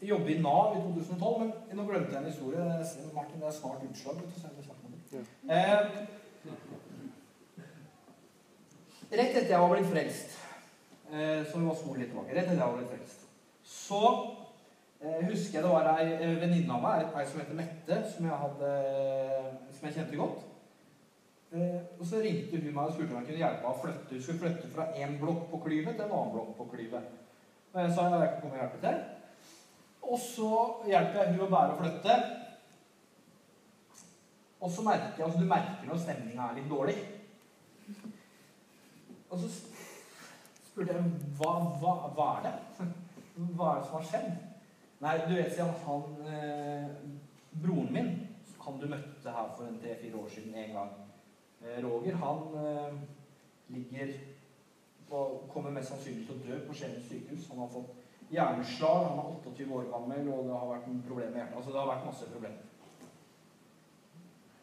jobbe 0.09 0.35
i 0.35 0.41
Nav 0.43 0.77
i 0.77 0.83
2012, 0.83 1.53
men 1.69 1.79
nå 1.79 1.87
glemte 1.89 2.13
jeg 2.15 2.21
en 2.23 2.31
historie. 2.31 2.59
Martin, 3.15 3.41
det 3.41 3.49
er 3.49 3.57
snart 3.57 3.87
utslag. 3.89 4.15
vet 4.17 4.29
du, 4.35 4.41
så 4.41 4.47
jeg 4.57 4.67
snakke 4.67 4.85
om 4.87 4.93
det. 4.93 5.01
Eh, 5.57 5.83
rett 9.13 9.37
etter 9.37 9.53
jeg 9.55 9.61
var 9.61 9.75
blitt 9.75 9.91
frelst, 9.93 10.39
eh, 11.13 11.43
som 11.51 11.61
vi 11.61 11.67
var 11.69 11.79
små 11.83 11.95
litt 11.99 12.11
tilbake, 12.13 12.35
rett 12.35 12.49
etter 12.49 12.63
jeg 12.63 12.71
var 12.71 12.79
blitt 12.79 12.95
frelst, 12.95 13.27
så 13.65 14.03
eh, 15.01 15.21
husker 15.29 15.59
jeg 15.59 15.67
det 15.67 15.75
var 15.75 15.93
ei 15.99 16.07
venninne 16.41 16.79
av 16.79 16.83
meg, 16.87 17.13
ei 17.13 17.29
som 17.29 17.43
heter 17.43 17.61
Mette, 17.61 18.01
som 18.15 18.31
jeg, 18.31 18.41
hadde, 18.47 18.73
som 19.77 19.89
jeg 19.89 19.99
kjente 20.01 20.23
godt. 20.25 20.49
Eh, 21.53 21.81
og 22.01 22.07
så 22.09 22.21
ringte 22.25 22.57
hun 22.57 22.71
meg 22.75 22.87
og 22.87 22.95
spurte 22.95 23.13
om 23.13 23.19
jeg 23.21 23.27
kunne 23.29 23.43
hjelpe 23.43 23.61
henne 23.61 23.73
å 23.75 23.81
flytte. 23.83 24.15
Hun 24.15 24.23
skulle 24.25 24.41
flytte 24.41 24.71
fra 24.73 24.87
én 24.97 25.19
blokk 25.21 25.51
på 25.51 25.59
Klyvet 25.67 25.99
til 25.99 26.07
en 26.07 26.15
annen 26.17 26.33
blokk 26.33 26.55
på 26.57 26.71
Klyvet. 26.71 27.11
Og 27.73 27.81
jeg 27.81 27.93
sa 27.93 28.07
ja, 28.09 28.21
jeg 28.23 28.31
kan 28.31 28.41
komme 28.41 28.57
og 28.57 28.63
hjelpe 28.63 28.81
til. 28.81 29.03
Og 30.03 30.19
så 30.19 30.53
hjelper 30.91 31.21
jeg 31.21 31.35
hun 31.35 31.45
å 31.47 31.51
bære 31.53 31.75
og 31.75 31.83
flytte. 31.83 32.17
Og 34.63 34.71
så 34.71 34.85
merker 34.87 35.19
jeg, 35.19 35.27
altså 35.27 35.41
Du 35.41 35.51
merker 35.51 35.89
når 35.89 36.01
stemninga 36.03 36.49
er 36.49 36.59
litt 36.59 36.71
dårlig. 36.71 36.97
Og 39.33 39.39
så 39.41 39.49
spurte 40.69 40.93
jeg 40.93 41.13
hva, 41.39 41.53
hva, 41.81 41.95
hva 42.17 42.29
er 42.39 42.49
det? 42.49 42.89
Hva 43.57 43.71
er 43.71 43.81
det 43.81 43.87
som 43.89 43.97
har 43.97 44.09
skjedd? 44.11 44.29
Nei, 45.03 45.15
du 45.27 45.33
vet 45.35 45.55
siden 45.55 45.73
han 45.83 46.29
eh, 46.31 46.91
Broren 47.63 47.89
min, 47.95 48.11
han 48.63 48.77
du 48.79 48.87
møtte 48.91 49.33
her 49.35 49.49
for 49.57 49.67
en 49.67 49.81
tre-fire 49.83 50.21
år 50.21 50.29
siden 50.31 50.55
en 50.55 50.77
gang 50.77 50.93
eh, 51.65 51.81
Roger, 51.83 52.21
han 52.21 52.55
eh, 52.61 53.01
ligger 53.75 54.13
og 55.13 55.49
kommer 55.53 55.75
mest 55.75 55.91
sannsynlig 55.91 56.29
til 56.29 56.39
å 56.39 56.45
dø 56.47 56.61
på 56.69 56.77
Skien 56.77 56.95
sykehus. 57.09 57.49
Han 57.51 57.61
har 57.61 57.73
fått 57.73 57.99
hjerneslag. 58.33 59.09
Han 59.09 59.19
er 59.19 59.33
28 59.47 59.75
år 59.79 59.89
gammel, 59.93 60.29
og 60.33 60.45
det 60.49 60.59
har 60.59 60.71
vært 60.75 60.87
en 60.91 61.03
problem 61.09 61.33
med 61.33 61.41
hjertet. 61.41 61.57
Altså, 61.57 61.73
det 61.73 61.81
har 61.81 61.91
vært 61.93 62.07
masse 62.11 62.31
problemer. 62.35 62.63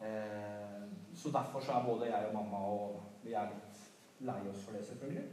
Eh, 0.00 0.80
så 1.20 1.28
derfor 1.34 1.60
så 1.60 1.72
er 1.72 1.84
både 1.84 2.08
jeg 2.08 2.28
og 2.28 2.34
mamma 2.34 2.56
og 2.56 3.02
vi 3.22 3.34
er 3.36 3.50
litt 3.50 3.80
lei 4.24 4.40
oss 4.48 4.64
for 4.64 4.76
det, 4.76 4.86
selvfølgelig. 4.88 5.26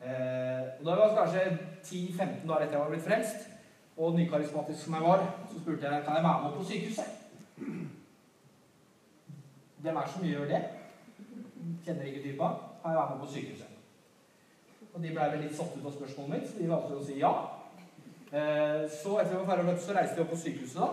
Eh, 0.00 0.66
og 0.80 0.84
da 0.86 0.96
var 0.96 1.08
det 1.08 1.18
kanskje 1.18 1.44
10-15 1.84 2.48
dager 2.48 2.64
etter 2.64 2.76
jeg 2.76 2.82
var 2.82 2.92
blitt 2.94 3.06
frelst, 3.06 3.48
og 3.96 4.14
nykarismatisk 4.16 4.84
som 4.84 4.94
jeg 4.96 5.06
var, 5.06 5.24
så 5.50 5.60
spurte 5.60 5.86
jeg 5.86 6.04
kan 6.04 6.16
jeg 6.16 6.24
være 6.24 6.42
med 6.42 6.56
på 6.56 6.64
sykehuset. 6.64 7.04
Hvem 9.80 9.96
er 9.96 10.00
det 10.00 10.12
som 10.14 10.24
gjør 10.24 10.48
det? 10.48 10.62
Kjenner 11.84 12.02
ikke 12.08 12.22
typa. 12.22 12.48
Kan 12.82 12.90
jeg 12.90 13.00
være 13.00 13.10
med 13.10 13.26
på 13.26 13.32
sykehuset? 13.32 13.69
Og 14.94 15.02
de 15.02 15.12
blei 15.14 15.30
vel 15.32 15.44
litt 15.44 15.56
satt 15.56 15.76
ut 15.76 15.86
av 15.86 15.94
spørsmålet 15.94 16.32
mitt, 16.34 16.50
så 16.50 16.58
de 16.58 16.68
valgte 16.70 16.98
å 16.98 17.06
si 17.06 17.18
ja. 17.20 17.32
Eh, 18.30 18.84
så 18.90 19.16
etter 19.20 19.36
at 19.36 19.42
vi 19.42 19.68
var 19.68 19.78
så 19.82 19.96
reiste 19.96 20.18
vi 20.18 20.24
opp 20.24 20.32
på 20.34 20.40
sykehuset. 20.42 20.80
da. 20.80 20.90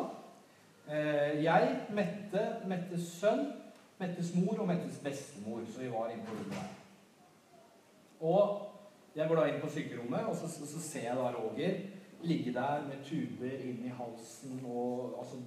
Eh, 0.87 1.43
jeg, 1.43 1.75
Mette, 1.93 2.45
Mettes 2.69 3.11
sønn, 3.19 3.43
Mettes 3.99 4.33
mor 4.37 4.61
og 4.61 4.67
Mettes 4.69 5.01
bestemor. 5.03 5.65
Så 5.67 5.83
vi 5.83 5.91
var 5.91 6.13
inne 6.13 6.25
på 6.25 6.37
rommet 6.37 6.57
der. 6.57 6.73
Og 8.21 8.61
jeg 9.15 9.27
går 9.27 9.35
da 9.39 9.45
inn 9.49 9.61
på 9.61 9.69
sykerommet, 9.73 10.25
og 10.29 10.35
så, 10.37 10.49
så 10.49 10.81
ser 10.81 11.09
jeg 11.09 11.17
da 11.17 11.31
Roger 11.33 11.77
ligge 12.21 12.53
der 12.53 12.81
med 12.85 13.03
tuber 13.05 13.61
inni 13.61 13.89
halsen 13.93 14.61
og 14.65 15.19
altså, 15.19 15.37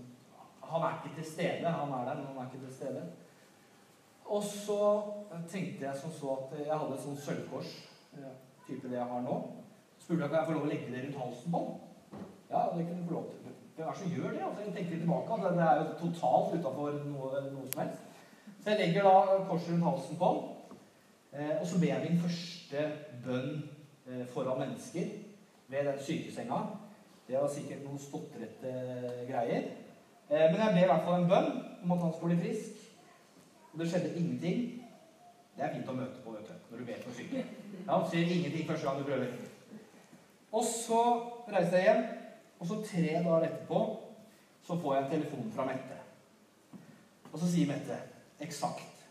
Han 0.70 0.82
er 0.82 1.02
ikke 1.04 1.16
til 1.16 1.32
stede. 1.32 1.66
Han 1.66 1.92
er 1.92 2.04
der, 2.04 2.14
men 2.14 2.26
han 2.26 2.36
er 2.36 2.46
ikke 2.46 2.66
til 2.66 2.74
stede. 2.74 3.02
Og 4.24 4.42
så 4.42 5.02
tenkte 5.50 5.84
jeg 5.86 5.96
som 5.96 6.10
så 6.10 6.36
at 6.36 6.58
jeg 6.66 6.78
hadde 6.78 6.94
et 6.94 7.02
sånt 7.02 7.20
sølvkors, 7.20 7.89
type 8.66 8.88
det 8.88 8.98
jeg 8.98 9.10
har 9.12 9.24
nå. 9.26 9.38
Spurte 9.98 10.22
jeg 10.22 10.30
om 10.30 10.36
jeg 10.36 10.46
får 10.48 10.56
lov 10.56 10.66
å 10.66 10.70
legge 10.70 10.92
det 10.92 11.04
rundt 11.04 11.22
halsen 11.22 11.54
på 11.54 11.62
den. 11.66 12.20
Ja, 12.50 12.60
det 12.74 12.86
kunne 12.86 13.00
du 13.00 13.08
få 13.08 13.14
lov 13.14 13.26
til. 13.30 13.40
Hvem 13.76 13.88
er 13.88 13.92
det 13.92 14.00
som 14.00 14.14
gjør 14.16 14.30
det? 14.30 14.44
Altså, 14.46 14.62
jeg 14.64 14.74
tenker 14.76 14.98
tilbake 14.98 15.34
at 15.34 15.58
det 15.58 15.66
er 15.66 15.76
jo 15.80 15.84
totalt 16.00 16.54
utafor 16.58 16.96
noe, 17.06 17.42
noe, 17.52 17.66
som 17.72 17.82
helst. 17.82 18.00
Så 18.60 18.70
jeg 18.70 18.80
legger 18.80 19.06
da 19.06 19.44
korset 19.48 19.72
rundt 19.72 19.88
halsen 19.88 20.18
på 20.22 20.30
den. 20.34 20.48
Eh, 21.32 21.60
og 21.60 21.66
så 21.66 21.78
ber 21.78 21.86
jeg 21.86 22.06
min 22.10 22.20
første 22.24 22.82
bønn 23.24 23.52
eh, 24.10 24.26
foran 24.34 24.60
mennesker 24.60 25.06
ved 25.70 25.86
den 25.86 26.02
sykesenga. 26.06 26.58
Det 27.28 27.38
var 27.38 27.54
sikkert 27.54 27.84
noen 27.86 28.02
stotrete 28.02 28.74
greier. 29.30 29.70
Eh, 30.28 30.46
men 30.50 30.60
jeg 30.60 30.74
ber 30.74 30.84
i 30.84 30.90
hvert 30.92 31.06
fall 31.06 31.22
en 31.22 31.30
bønn 31.30 31.50
om 31.84 31.96
at 31.96 32.04
han 32.04 32.14
skal 32.18 32.32
bli 32.32 32.42
frisk. 32.42 32.84
Og 33.72 33.80
det 33.80 33.90
skjedde 33.90 34.14
ingenting. 34.18 34.62
Det 35.56 35.64
er 35.64 35.74
fint 35.76 35.88
å 35.92 35.96
møte 35.96 36.24
på 36.24 36.34
vet 36.34 36.50
du, 36.50 36.70
når 36.70 36.82
du 36.82 36.90
ber 36.90 37.04
på 37.06 37.14
syke. 37.14 37.46
Ja, 37.86 38.00
sier 38.10 38.26
ingenting 38.26 38.68
første 38.68 38.86
gang 38.86 38.98
du 38.98 39.04
prøver. 39.04 39.26
Og 40.52 40.64
så 40.64 41.02
reiser 41.52 41.76
jeg 41.76 41.84
hjem. 41.84 42.04
Og 42.60 42.66
så 42.66 42.80
tre 42.84 43.02
dager 43.24 43.46
etterpå 43.46 44.00
så 44.66 44.76
får 44.80 44.94
jeg 44.94 45.04
en 45.04 45.10
telefon 45.10 45.52
fra 45.54 45.64
Mette. 45.64 46.00
Og 47.32 47.38
så 47.38 47.46
sier 47.50 47.70
Mette 47.70 47.96
eksakt 48.40 49.06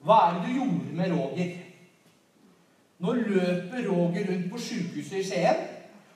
Hva 0.00 0.16
er 0.26 0.38
det 0.38 0.46
du 0.46 0.54
gjorde 0.56 0.94
med 0.96 1.12
Roger? 1.12 1.52
Nå 3.00 3.12
løper 3.12 3.84
Roger 3.90 4.30
rundt 4.30 4.48
på 4.52 4.58
sjukehuset 4.58 5.18
i 5.18 5.26
Skien 5.28 5.60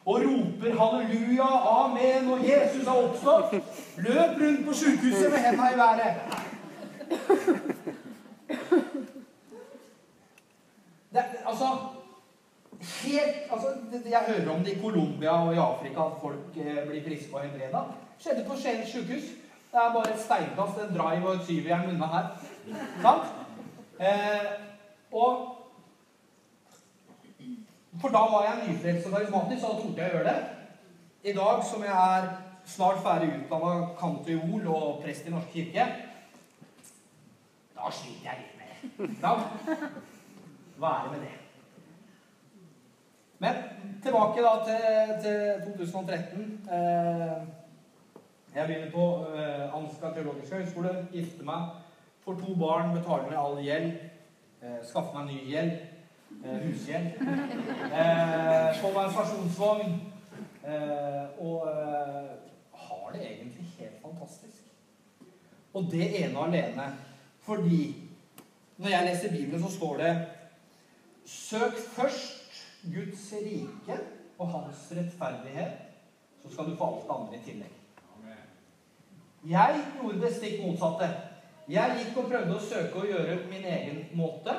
og 0.05 0.21
roper 0.21 0.75
halleluja, 0.77 1.47
amen 1.69 2.27
og 2.33 2.43
Jesus 2.45 2.87
har 2.87 2.99
oppstått. 3.07 3.55
Løp 4.05 4.41
rundt 4.41 4.67
på 4.67 4.75
sjukehuset 4.77 5.31
med 5.33 5.39
henda 5.47 5.71
i 5.73 5.79
været. 5.79 6.17
Det, 11.15 11.25
altså 11.55 11.71
helt, 12.81 13.37
altså, 13.51 13.67
Jeg 14.11 14.23
hører 14.27 14.55
om 14.55 14.65
det 14.65 14.73
i 14.73 14.81
Colombia 14.81 15.31
og 15.31 15.55
i 15.55 15.59
Afrika 15.59 16.01
at 16.01 16.21
folk 16.21 16.57
eh, 16.57 16.89
blir 16.89 17.03
friske 17.05 17.35
og 17.35 17.41
helbreda. 17.41 17.83
Skjedde 18.19 18.45
på 18.49 18.57
Skien 18.57 18.87
sjukehus. 18.87 19.27
Det 19.73 19.81
er 19.83 19.93
bare 19.93 20.15
et 20.15 20.21
steinkast, 20.21 20.79
en 20.79 20.97
drive 20.99 21.29
og 21.29 21.35
et 21.35 21.47
syvjern 21.47 21.89
unna 21.91 22.07
her. 22.07 22.27
Sant? 23.03 23.27
Eh, 24.01 24.47
og 25.13 25.51
For 28.01 28.09
da 28.11 28.19
var 28.19 28.43
jeg 28.45 28.69
nyfrelst 28.69 29.07
og 29.07 29.13
karismatisk, 29.13 29.61
så 29.61 29.69
da 29.69 29.83
torde 29.83 30.03
jeg 30.03 30.11
å 30.11 30.17
gjøre 30.17 30.33
det. 30.33 30.41
I 31.31 31.35
dag 31.37 31.61
som 31.69 31.85
jeg 31.87 31.95
er 32.17 32.27
snart 32.67 32.99
ferdig 33.05 33.29
utdanna 33.37 33.87
kantor 34.01 34.67
og 34.75 34.99
prest 35.05 35.29
i 35.29 35.31
Norsk 35.31 35.55
kirke, 35.55 35.87
da 37.79 37.95
sliter 37.95 38.29
jeg 38.33 38.43
litt 38.43 38.59
med 38.59 39.15
det. 39.15 39.79
Være 40.83 41.13
med 41.13 41.23
det. 41.23 41.44
Men 43.39 43.55
tilbake 44.03 44.43
da 44.43 44.53
til, 44.67 45.23
til 45.23 45.73
2013. 45.77 46.69
Eh, 46.73 47.43
jeg 48.55 48.67
begynner 48.67 48.91
på 48.91 49.07
eh, 49.35 49.77
Ansgar 49.77 50.15
teologiske 50.15 50.57
høgskole. 50.57 51.07
Gifter 51.13 51.45
meg. 51.45 51.73
Får 52.25 52.39
to 52.41 52.55
barn, 52.55 52.95
betaler 52.95 53.31
ned 53.31 53.39
all 53.41 53.59
gjeld. 53.65 53.97
Eh, 54.63 54.79
skaffer 54.87 55.19
meg 55.19 55.33
ny 55.33 55.41
gjeld. 55.51 55.75
Husgjeld. 56.45 57.11
Får 58.81 58.95
meg 58.95 59.03
en 59.05 59.13
stasjonsvogn. 59.15 59.93
Og 61.45 61.69
har 62.85 63.13
det 63.15 63.23
egentlig 63.23 63.67
helt 63.79 64.01
fantastisk. 64.03 64.65
Og 65.75 65.87
det 65.93 66.09
ene 66.23 66.47
alene 66.47 66.89
fordi 67.45 67.83
når 68.77 68.89
jeg 68.89 69.07
leser 69.07 69.31
Bibelen, 69.31 69.63
så 69.63 69.71
står 69.71 69.97
det 69.97 70.13
Søk 71.25 71.77
først 71.97 72.34
Guds 72.93 73.33
rike 73.45 73.99
og 74.39 74.51
hans 74.51 74.85
rettferdighet, 74.97 75.81
så 76.43 76.53
skal 76.53 76.71
du 76.71 76.77
få 76.77 76.91
alt 76.91 77.07
det 77.07 77.17
andre 77.17 77.39
i 77.39 77.45
tillegg. 77.49 77.81
Jeg 79.45 79.81
gjorde 79.97 80.21
det 80.23 80.33
stikk 80.33 80.63
motsatte. 80.65 81.09
Jeg 81.69 81.99
gikk 81.99 82.17
og 82.21 82.31
prøvde 82.31 82.57
å 82.57 82.65
søke 82.65 83.01
å 83.01 83.09
gjøre 83.09 83.43
min 83.51 83.67
egen 83.69 84.01
måte. 84.17 84.55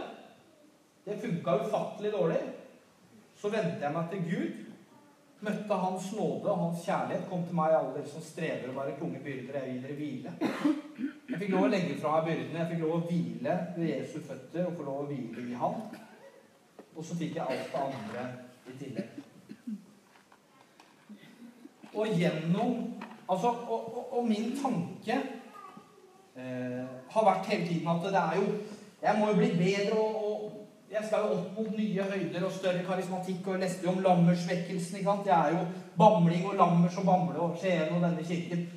Det 1.05 1.17
funka 1.21 1.57
ufattelig 1.65 2.11
dårlig. 2.13 2.41
Så 3.37 3.49
vendte 3.53 3.81
jeg 3.81 3.93
meg 3.93 4.11
til 4.11 4.23
Gud. 4.29 4.61
Møtte 5.45 5.77
Hans 5.81 6.11
nåde 6.17 6.49
og 6.49 6.61
Hans 6.61 6.85
kjærlighet. 6.85 7.25
Kom 7.29 7.43
til 7.45 7.57
meg, 7.57 7.73
alle 7.77 7.95
dere 7.97 8.09
som 8.09 8.25
strever 8.25 8.69
og 8.71 8.79
bare 8.79 8.95
tunge 8.99 9.21
byrder. 9.25 9.57
Jeg 9.59 9.73
vil 9.73 9.83
dere 9.83 9.99
hvile. 9.99 10.35
Jeg 11.29 11.41
fikk 11.41 11.53
lov 11.53 11.67
å 11.67 11.73
legge 11.73 11.99
fra 12.01 12.15
meg 12.19 12.29
byrdene. 12.29 12.61
Jeg 12.61 12.71
fikk 12.71 12.85
lov 12.85 12.95
å 12.95 13.03
hvile 13.09 13.59
ved 13.75 13.89
Jesu 13.89 14.17
føtter 14.25 14.69
og 14.69 14.77
få 14.77 14.87
lov 14.89 15.03
å 15.03 15.07
hvile 15.09 15.49
i 15.49 15.59
Han. 15.61 15.81
Og 16.95 17.05
så 17.05 17.15
fikk 17.19 17.35
jeg 17.35 17.45
alt 17.49 17.71
det 17.71 17.81
andre 17.81 18.27
i 18.71 18.77
tillegg. 18.79 19.07
Og 21.95 22.07
gjennom 22.19 22.91
Altså, 23.29 23.47
og, 23.47 23.97
og, 23.97 24.17
og 24.17 24.27
min 24.27 24.51
tanke 24.61 25.15
eh, 26.37 26.83
har 27.09 27.25
vært 27.25 27.47
hele 27.49 27.67
tiden 27.67 27.87
at 27.87 28.03
det 28.03 28.19
er 28.19 28.35
jo 28.35 28.43
Jeg 29.01 29.15
må 29.19 29.27
jo 29.27 29.37
bli 29.39 29.47
bedre, 29.57 29.97
og, 29.97 30.25
og 30.25 30.51
jeg 30.91 31.03
skal 31.07 31.19
jo 31.25 31.37
opp 31.37 31.57
mot 31.57 31.71
nye 31.77 32.03
høyder 32.03 32.45
og 32.45 32.51
større 32.51 32.83
karismatikk. 32.85 33.47
Og 33.47 33.53
jeg 33.53 33.61
leste 33.61 33.85
jo 33.85 33.91
om 33.91 34.03
lammersvekkelsen. 34.05 34.97
ikke 34.97 35.09
sant? 35.09 35.25
Det 35.25 35.33
er 35.33 35.49
jo 35.53 35.65
bamling 35.97 36.45
og 36.45 36.55
lammers 36.55 36.97
og 36.97 37.05
bamle 37.05 37.39
og 37.39 37.57
Skien 37.61 37.93
og 37.93 38.01
denne 38.05 38.23
kirken. 38.23 38.67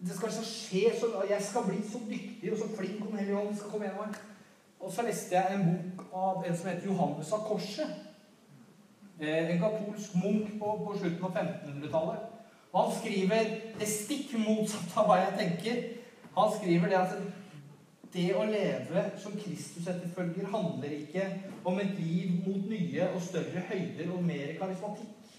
Det 0.00 0.16
skal 0.16 0.32
så 0.32 0.44
skje, 0.44 0.92
så 1.00 1.24
Jeg 1.30 1.42
skal 1.42 1.66
bli 1.68 1.80
så 1.92 1.98
dyktig 2.10 2.52
og 2.52 2.58
så 2.58 2.68
flink 2.76 3.06
om 3.06 3.16
Helligånden 3.18 3.56
skal 3.56 3.70
komme 3.70 3.86
gjennom 3.86 4.06
meg. 4.06 4.29
Og 4.80 4.92
så 4.92 5.04
leste 5.04 5.36
jeg 5.36 5.54
en 5.54 5.66
bok 5.66 6.06
av 6.16 6.44
en 6.46 6.56
som 6.56 6.70
heter 6.70 6.88
Johannes 6.88 7.32
av 7.36 7.44
Korset. 7.48 7.90
En 9.20 9.58
katolsk 9.60 10.14
munk 10.16 10.54
på, 10.60 10.70
på 10.86 10.96
slutten 10.96 11.26
av 11.28 11.36
1500-tallet. 11.36 12.22
Og 12.72 12.78
han 12.80 12.94
skriver 13.00 13.50
det 13.80 13.88
stikk 13.90 14.32
motsatt 14.40 14.96
av 15.02 15.10
hva 15.10 15.18
jeg 15.20 15.36
tenker. 15.40 15.80
Han 16.36 16.52
skriver 16.56 16.92
det 16.92 16.98
at 17.00 17.16
det 18.14 18.26
å 18.34 18.46
leve 18.48 19.04
som 19.22 19.36
Kristus-etterfølger 19.38 20.48
handler 20.50 20.94
ikke 20.96 21.26
om 21.68 21.78
et 21.82 21.92
liv 22.00 22.40
mot 22.46 22.64
nye 22.70 23.10
og 23.12 23.22
større 23.22 23.62
høyder 23.68 24.10
og 24.14 24.24
mer 24.26 24.54
karismatikk. 24.58 25.34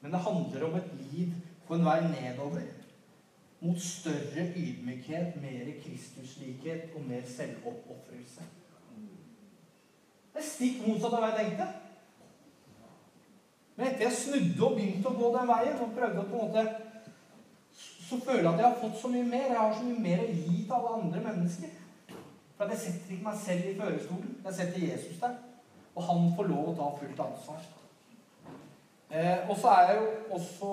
Men 0.00 0.14
det 0.14 0.22
handler 0.24 0.64
om 0.66 0.78
et 0.78 0.94
liv 1.04 1.34
på 1.68 1.76
en 1.76 1.84
vei 1.86 1.98
nedover. 2.08 2.64
Mot 3.60 3.82
større 3.84 4.46
ydmykhet, 4.56 5.36
mer 5.42 5.68
Kristuslikhet 5.84 6.96
og 6.96 7.04
mer 7.10 7.26
selvoppofrelse. 7.28 8.48
Det 10.30 10.42
er 10.42 10.46
stikk 10.46 10.84
motsatt 10.86 11.16
av 11.16 11.24
hva 11.24 11.32
jeg 11.32 11.40
tenkte. 11.40 11.66
Men 13.76 13.88
etter 13.88 14.06
jeg 14.06 14.18
snudde 14.18 14.64
og 14.66 14.76
begynte 14.76 15.10
å 15.10 15.18
gå 15.18 15.32
den 15.34 15.50
veien, 15.50 15.82
og 15.82 15.92
prøvde 15.96 16.22
å 16.22 16.30
på 16.30 16.38
en 16.38 16.48
måte 16.48 16.64
så 18.10 18.16
føler 18.20 18.42
jeg 18.42 18.52
at 18.52 18.58
jeg 18.58 18.66
har 18.66 18.78
fått 18.80 18.96
så 18.98 19.08
mye 19.08 19.24
mer. 19.24 19.44
Jeg 19.46 19.58
har 19.58 19.74
så 19.74 19.84
mye 19.86 20.02
mer 20.02 20.22
å 20.24 20.30
gi 20.32 20.56
til 20.64 20.72
alle 20.74 20.94
andre 20.96 21.20
mennesker. 21.28 21.74
For 22.58 22.72
jeg 22.72 22.82
setter 22.82 23.12
ikke 23.14 23.26
meg 23.28 23.36
selv 23.44 23.68
i 23.70 23.74
førerstolen. 23.78 24.32
Jeg 24.46 24.56
setter 24.56 24.86
Jesus 24.86 25.20
der. 25.20 25.36
Og 25.94 26.06
han 26.08 26.26
får 26.36 26.48
lov 26.50 26.72
å 26.72 26.74
ta 26.80 26.88
fullt 26.98 27.22
ansvar. 27.26 27.68
Eh, 29.10 29.38
og 29.46 29.54
så 29.58 29.70
er 29.76 29.92
jeg 29.92 30.00
jo 30.00 30.08
også 30.38 30.72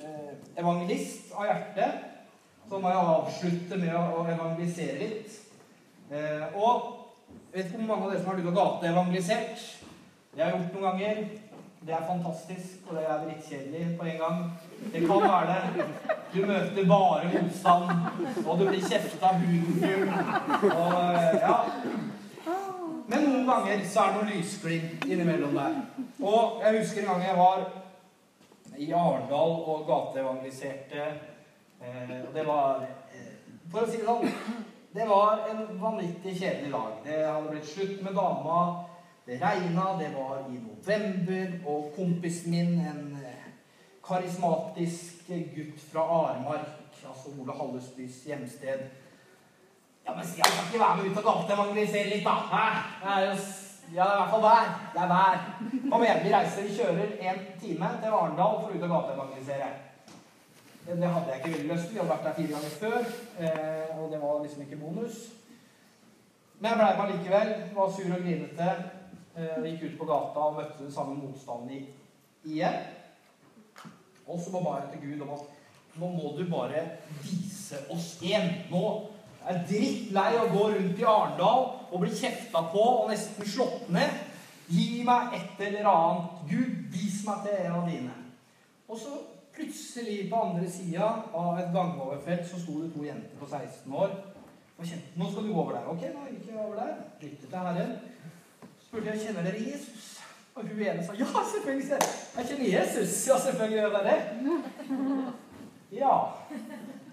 eh, 0.00 0.32
evangelist 0.62 1.34
av 1.36 1.50
hjerte. 1.50 1.90
Så 2.70 2.80
må 2.80 2.94
jeg 2.94 3.12
avslutte 3.12 3.80
med 3.84 3.94
å 4.00 4.24
evangelisere 4.24 4.96
litt. 5.02 5.36
Eh, 6.08 6.56
og 6.56 7.05
vet 7.56 7.66
ikke 7.66 7.78
hvor 7.80 7.88
mange 7.88 8.04
av 8.04 8.10
dere 8.12 8.20
som 8.22 8.30
har 8.30 8.48
og 8.50 8.56
gateevangelisert. 8.60 9.66
Det 10.34 10.42
har 10.42 10.50
jeg 10.50 10.58
gjort 10.60 10.74
noen 10.74 10.88
ganger. 10.90 11.20
Det 11.86 11.94
er 11.94 12.08
fantastisk, 12.08 12.88
og 12.88 12.96
det 12.96 13.04
er 13.06 13.22
drittkjedelig 13.22 13.84
på 13.98 14.08
en 14.10 14.18
gang. 14.18 14.42
Det 14.92 15.00
kan 15.06 15.22
være 15.22 15.54
det. 15.54 15.86
Du 16.34 16.40
møter 16.46 16.88
bare 16.90 17.30
motstand, 17.32 17.84
og 18.46 18.58
du 18.58 18.64
blir 18.66 18.82
kjefta 18.90 19.32
huden 19.38 19.78
full. 19.80 20.08
Og 20.72 20.92
ja. 21.46 21.56
Men 23.06 23.24
noen 23.28 23.48
ganger 23.48 23.84
så 23.86 24.02
er 24.02 24.12
det 24.12 24.18
noen 24.18 24.32
lysglimt 24.34 25.06
innimellom 25.06 25.56
der. 25.56 25.80
Og 26.20 26.62
jeg 26.64 26.80
husker 26.80 27.04
en 27.04 27.12
gang 27.12 27.26
jeg 27.28 27.40
var 27.40 27.66
i 28.76 28.92
Arendal 28.92 29.58
og 29.62 29.84
gateevangeliserte. 29.88 31.10
Eh, 31.80 32.16
og 32.28 32.32
det 32.34 32.46
var 32.46 32.82
eh, 33.14 33.36
For 33.70 33.84
å 33.84 33.88
si 33.88 34.00
det 34.00 34.08
sånn 34.08 34.32
Det 34.96 35.06
var 35.06 35.38
en 35.50 35.80
vanvittig 35.80 36.38
kjedelig 36.40 36.72
dag. 36.72 36.92
Det 37.04 37.16
hadde 37.26 37.50
blitt 37.50 37.68
slutt 37.68 38.02
med 38.02 38.14
dama. 38.14 38.84
Det 39.26 39.34
regna, 39.42 39.84
det 39.98 40.08
var 40.14 40.38
i 40.48 40.56
november, 40.56 41.52
og 41.66 41.90
kompisen 41.96 42.50
min, 42.50 42.80
en 42.80 43.18
eh, 43.24 43.50
karismatisk 44.08 45.28
gutt 45.28 45.82
fra 45.92 46.00
Aremark, 46.00 46.96
altså 47.08 47.34
Ole 47.40 47.52
Hallesbys 47.58 48.22
hjemsted 48.24 48.86
Ja, 50.06 50.14
men 50.14 50.24
han 50.24 50.52
kan 50.54 50.66
ikke 50.66 50.80
være 50.80 50.96
med 50.96 51.10
ut 51.10 51.20
og 51.20 51.28
gateevangelisere 51.28 52.10
litt, 52.14 52.24
da! 52.24 52.34
Hæ? 52.54 52.66
Det 53.02 53.14
er 53.16 53.26
jo 53.26 53.34
Ja, 53.94 54.04
det 54.04 54.12
er 54.12 54.14
i 54.14 54.20
hvert 54.20 54.30
fall 54.30 54.42
vær. 54.42 54.70
Det 54.94 55.02
er 55.02 55.08
vær. 55.08 55.36
Kom 55.90 56.02
igjen, 56.02 56.24
vi 56.24 56.32
reiser. 56.34 56.62
Vi 56.62 56.76
kjører 56.78 57.12
en 57.30 57.44
time 57.60 57.90
til 58.00 58.16
Arendal 58.20 58.56
for 58.62 58.72
å 58.72 58.78
ut 58.78 58.86
og 58.88 58.94
gateevangelisere. 58.94 59.68
Det, 60.86 61.08
hadde 61.08 61.26
jeg 61.26 61.36
ikke 61.36 61.50
veldig 61.50 61.74
lyst 61.74 61.84
til. 61.84 61.92
Vi 61.92 61.98
hadde 61.98 62.10
vært 62.10 62.26
der 62.26 62.34
fire 62.36 62.52
ganger 62.54 62.74
før, 62.82 62.98
eh, 63.42 63.98
og 63.98 64.12
det 64.12 64.20
var 64.22 64.42
liksom 64.42 64.62
ikke 64.62 64.76
bonus. 64.76 65.16
Men 66.60 66.70
jeg 66.70 66.78
blei 66.78 66.92
med 66.98 67.10
likevel. 67.12 67.50
Var 67.74 67.90
sur 67.96 68.14
og 68.14 68.22
grinete. 68.22 68.68
Eh, 69.36 69.66
gikk 69.66 69.82
ut 69.82 69.98
på 69.98 70.08
gata 70.12 70.44
og 70.46 70.54
møtte 70.60 70.84
den 70.84 70.94
samme 70.94 71.18
motstanden 71.18 71.88
igjen. 72.44 72.78
Og 74.26 74.40
så 74.40 74.62
ba 74.62 74.78
jeg 74.78 74.88
til 74.92 75.02
Gud 75.08 75.26
om 75.26 75.34
at 75.34 75.98
nå 75.98 76.08
må 76.14 76.32
du 76.38 76.46
bare 76.50 76.86
vise 77.24 77.82
oss 77.90 78.14
en. 78.22 78.48
Nå 78.70 78.86
er 79.42 79.58
jeg 79.58 79.66
drittlei 79.72 80.30
av 80.36 80.46
å 80.46 80.54
gå 80.54 80.64
rundt 80.70 81.02
i 81.02 81.10
Arendal 81.10 81.70
og 81.90 82.00
bli 82.02 82.14
kjefta 82.14 82.62
på 82.72 82.88
og 83.02 83.10
nesten 83.10 83.46
slått 83.46 83.90
ned. 83.90 84.22
Gi 84.70 85.02
meg 85.06 85.34
et 85.34 85.66
eller 85.66 85.90
annet. 85.90 86.42
Gud, 86.46 86.82
vis 86.94 87.24
meg 87.26 87.42
til 87.42 87.64
en 87.64 87.80
av 87.80 87.90
dine. 87.90 88.20
Og 88.86 89.02
så 89.02 89.18
plutselig, 89.56 90.30
på 90.30 90.40
andre 90.40 90.70
sida 90.70 91.08
av 91.34 91.58
et 91.58 91.72
gangoverfelt, 91.74 92.44
så 92.48 92.60
sto 92.60 92.82
det 92.82 92.92
to 92.94 93.04
jenter 93.04 93.38
på 93.40 93.48
16 93.48 93.94
år. 93.94 94.12
Og 94.76 94.84
kjente, 94.84 95.14
nå 95.16 95.30
skal 95.30 95.46
du 95.46 95.52
gå 95.52 95.60
over 95.60 95.72
der. 95.72 95.88
Ok, 95.88 96.02
nå 96.12 96.26
gikk 96.30 96.50
jeg 96.50 96.60
over 96.60 96.76
der. 96.80 96.94
Lyttet 97.22 97.48
til 97.48 97.58
Herren. 97.58 97.96
Så 98.60 98.88
spurte 98.88 99.10
jeg 99.10 99.22
kjenner 99.24 99.48
dere 99.48 99.62
Jesus. 99.70 100.12
Og 100.56 100.62
hun 100.62 100.80
ene 100.80 101.04
sa 101.04 101.16
ja, 101.16 101.26
selvfølgelig. 101.52 102.00
Jeg 102.36 102.46
kjenner 102.48 102.68
Jesus. 102.78 103.16
Ja, 103.28 103.38
selvfølgelig 103.46 103.78
gjør 103.78 103.98
jeg 103.98 104.04
det. 104.10 104.18
Ja. 105.92 106.14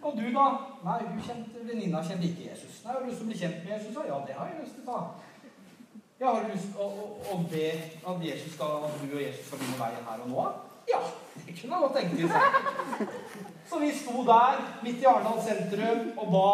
Og 0.03 0.17
du, 0.17 0.25
da? 0.36 0.45
Nei, 0.84 0.99
hun 1.08 1.21
kjente, 1.23 1.67
venninna 1.67 2.03
kjente 2.03 2.27
ikke 2.27 2.49
Jesus. 2.49 2.82
Nei, 2.84 2.93
Har 2.93 2.99
du 2.99 3.08
lyst 3.08 3.21
til 3.21 3.27
å 3.27 3.32
bli 3.32 3.39
kjent 3.39 3.62
med 3.63 3.73
Jesus? 3.77 3.99
Ja, 4.08 4.19
det 4.27 4.36
har 4.39 4.51
jeg 4.51 4.65
lyst 4.65 4.75
til. 4.79 4.86
da. 4.88 4.99
Jeg 6.19 6.27
har 6.27 6.49
lyst 6.51 6.67
til 6.71 6.82
å, 6.84 6.88
å, 6.88 7.06
å, 7.32 7.38
be 7.51 7.67
at, 8.12 8.25
Jesus 8.27 8.56
skal, 8.56 8.84
at 8.88 8.99
du 8.99 9.15
og 9.15 9.21
Jesus 9.23 9.47
skal 9.47 9.62
begynne 9.62 9.79
veien 9.79 10.10
her 10.10 10.25
og 10.25 10.34
nå. 10.34 10.45
Ja, 10.91 10.99
det 11.36 11.56
kunne 11.62 11.82
godt 11.82 11.98
tenke 11.98 12.28
seg. 12.30 13.08
Så 13.69 13.80
vi 13.80 13.91
sto 13.96 14.24
der 14.28 14.60
midt 14.84 15.02
i 15.02 15.08
Arendal 15.10 15.41
sentrum 15.41 16.12
og 16.17 16.32
ba. 16.36 16.54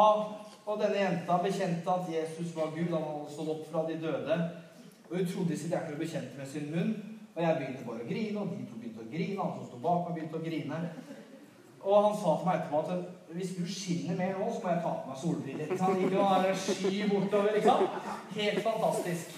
Og 0.70 0.78
denne 0.78 1.02
jenta 1.02 1.38
bekjente 1.44 1.92
at 1.92 2.10
Jesus 2.14 2.56
var 2.56 2.74
Gud. 2.76 2.92
Han 2.94 3.06
hadde 3.08 3.34
stått 3.34 3.54
opp 3.56 3.64
fra 3.72 3.86
de 3.90 3.98
døde. 4.02 4.40
Og 5.10 5.18
hun 5.18 5.30
trodde 5.32 5.54
i 5.54 5.58
sitt 5.58 5.74
hjerte 5.74 5.96
og 5.96 6.04
bekjente 6.04 6.38
med 6.38 6.48
sin 6.48 6.70
munn. 6.72 6.94
Og 7.36 7.44
jeg 7.44 7.56
begynte 7.58 7.86
bare 7.88 8.04
å 8.04 8.10
grine, 8.10 8.42
og 8.42 8.52
de 8.54 8.68
to 8.68 8.78
begynte 8.78 9.06
å 9.06 9.10
grine. 9.10 9.40
Han 9.42 9.56
som 9.58 9.68
sto 9.70 9.82
bak 9.84 10.06
meg, 10.06 10.16
begynte 10.20 10.38
å 10.38 10.46
grine. 10.46 10.80
Og 11.80 12.04
han 12.06 12.18
sa 12.20 12.36
til 12.38 12.50
meg 12.50 12.60
etterpå 12.60 12.80
at 12.84 13.36
hvis 13.36 13.54
du 13.58 13.62
skinner 13.70 14.18
mer 14.20 14.40
nå, 14.40 14.50
så 14.54 14.64
må 14.64 14.74
jeg 14.74 14.82
ta 14.84 14.96
på 15.02 15.12
meg 15.12 15.22
solbriller. 15.24 15.76
Han 15.82 16.02
gikk 16.02 16.16
jo 16.16 16.26
noe 16.26 16.56
sky 16.64 16.96
bortover. 17.12 17.56
ikke 17.56 17.70
sant? 17.70 18.10
Helt 18.36 18.64
fantastisk. 18.66 19.38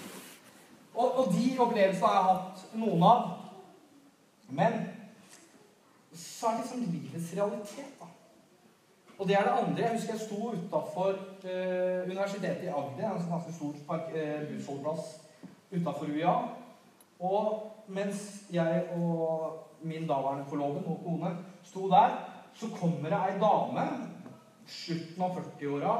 Og, 0.94 1.06
og 1.18 1.32
de 1.32 1.46
opplevelsene 1.58 2.06
har 2.06 2.18
jeg 2.18 2.28
hatt 2.30 2.64
noen 2.82 3.06
av. 3.08 3.30
Men 4.52 4.82
så 6.42 6.48
er 6.48 6.56
det 6.58 6.64
liksom 6.64 6.80
livets 6.90 7.34
realitet, 7.36 7.90
da. 8.00 8.06
Og 9.18 9.28
det 9.28 9.36
er 9.36 9.44
det 9.46 9.50
andre. 9.50 9.82
Jeg 9.82 9.92
husker 9.92 10.12
jeg 10.12 10.20
sto 10.20 10.48
utafor 10.50 11.10
eh, 11.46 12.02
universitetet 12.10 12.64
i 12.66 12.72
Agder, 12.72 13.12
en 13.12 13.20
sånn 13.20 13.34
ganske 13.36 13.52
stor 13.54 13.76
park, 13.86 14.08
eh, 14.18 14.48
bussholdeplass 14.48 15.12
utafor 15.70 16.10
UiA. 16.10 16.32
Og 17.22 17.92
mens 17.94 18.24
jeg 18.50 18.88
og 18.96 19.84
min 19.86 20.08
daværende 20.08 20.48
forlovede 20.50 20.82
og 20.90 21.04
kone 21.04 21.30
sto 21.68 21.86
der, 21.92 22.16
så 22.58 22.72
kommer 22.74 23.14
det 23.14 23.20
ei 23.28 23.38
dame, 23.44 23.86
slutten 24.66 25.22
av 25.22 25.38
40-åra, 25.38 25.94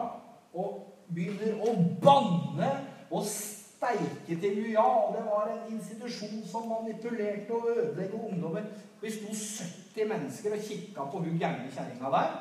og 0.58 0.82
begynner 1.14 1.62
å 1.62 1.76
banne 2.02 2.72
og 3.12 3.22
steike 3.30 4.34
til 4.34 4.58
UiA. 4.64 4.88
Og 5.06 5.14
det 5.14 5.22
var 5.30 5.54
en 5.54 5.70
institusjon 5.76 6.42
som 6.50 6.66
manipulerte 6.74 7.54
og 7.54 7.70
ødelegge 7.76 8.18
ungdommer. 8.18 8.66
Vi 8.98 9.14
sto 9.14 9.30
70 9.30 9.81
mennesker 9.96 10.56
og 10.56 10.64
kikka 10.68 11.04
på 11.12 11.22
hun 11.22 11.38
gærne 11.38 11.70
kjerringa 11.72 12.10
der. 12.16 12.34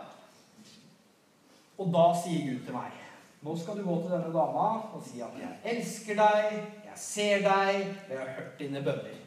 Og 1.78 1.94
da 1.94 2.06
sier 2.24 2.46
Gud 2.48 2.66
til 2.66 2.78
meg 2.78 3.00
Nå 3.42 3.56
skal 3.58 3.80
du 3.80 3.82
gå 3.88 3.96
til 4.04 4.12
denne 4.14 4.30
dama 4.30 4.66
og 4.94 5.02
si 5.02 5.22
at 5.26 5.34
'jeg 5.34 5.78
elsker 5.78 6.16
deg, 6.16 6.62
jeg 6.86 6.96
ser 6.96 7.38
deg, 7.38 7.88
og 8.06 8.12
jeg 8.14 8.20
har 8.20 8.34
hørt 8.38 8.60
dine 8.60 8.84
bønner'. 8.86 9.22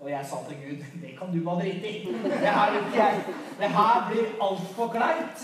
Og 0.00 0.10
jeg 0.10 0.26
sa 0.26 0.36
til 0.48 0.56
Gud 0.62 0.78
det 1.02 1.18
kan 1.18 1.28
du 1.34 1.44
bare 1.44 1.60
drite 1.60 1.88
i. 1.90 2.06
Det 2.24 2.38
her 2.38 2.72
jeg. 2.94 3.24
Det 3.58 3.68
her 3.68 4.10
blir 4.10 4.24
altfor 4.42 4.88
kleint. 4.88 5.38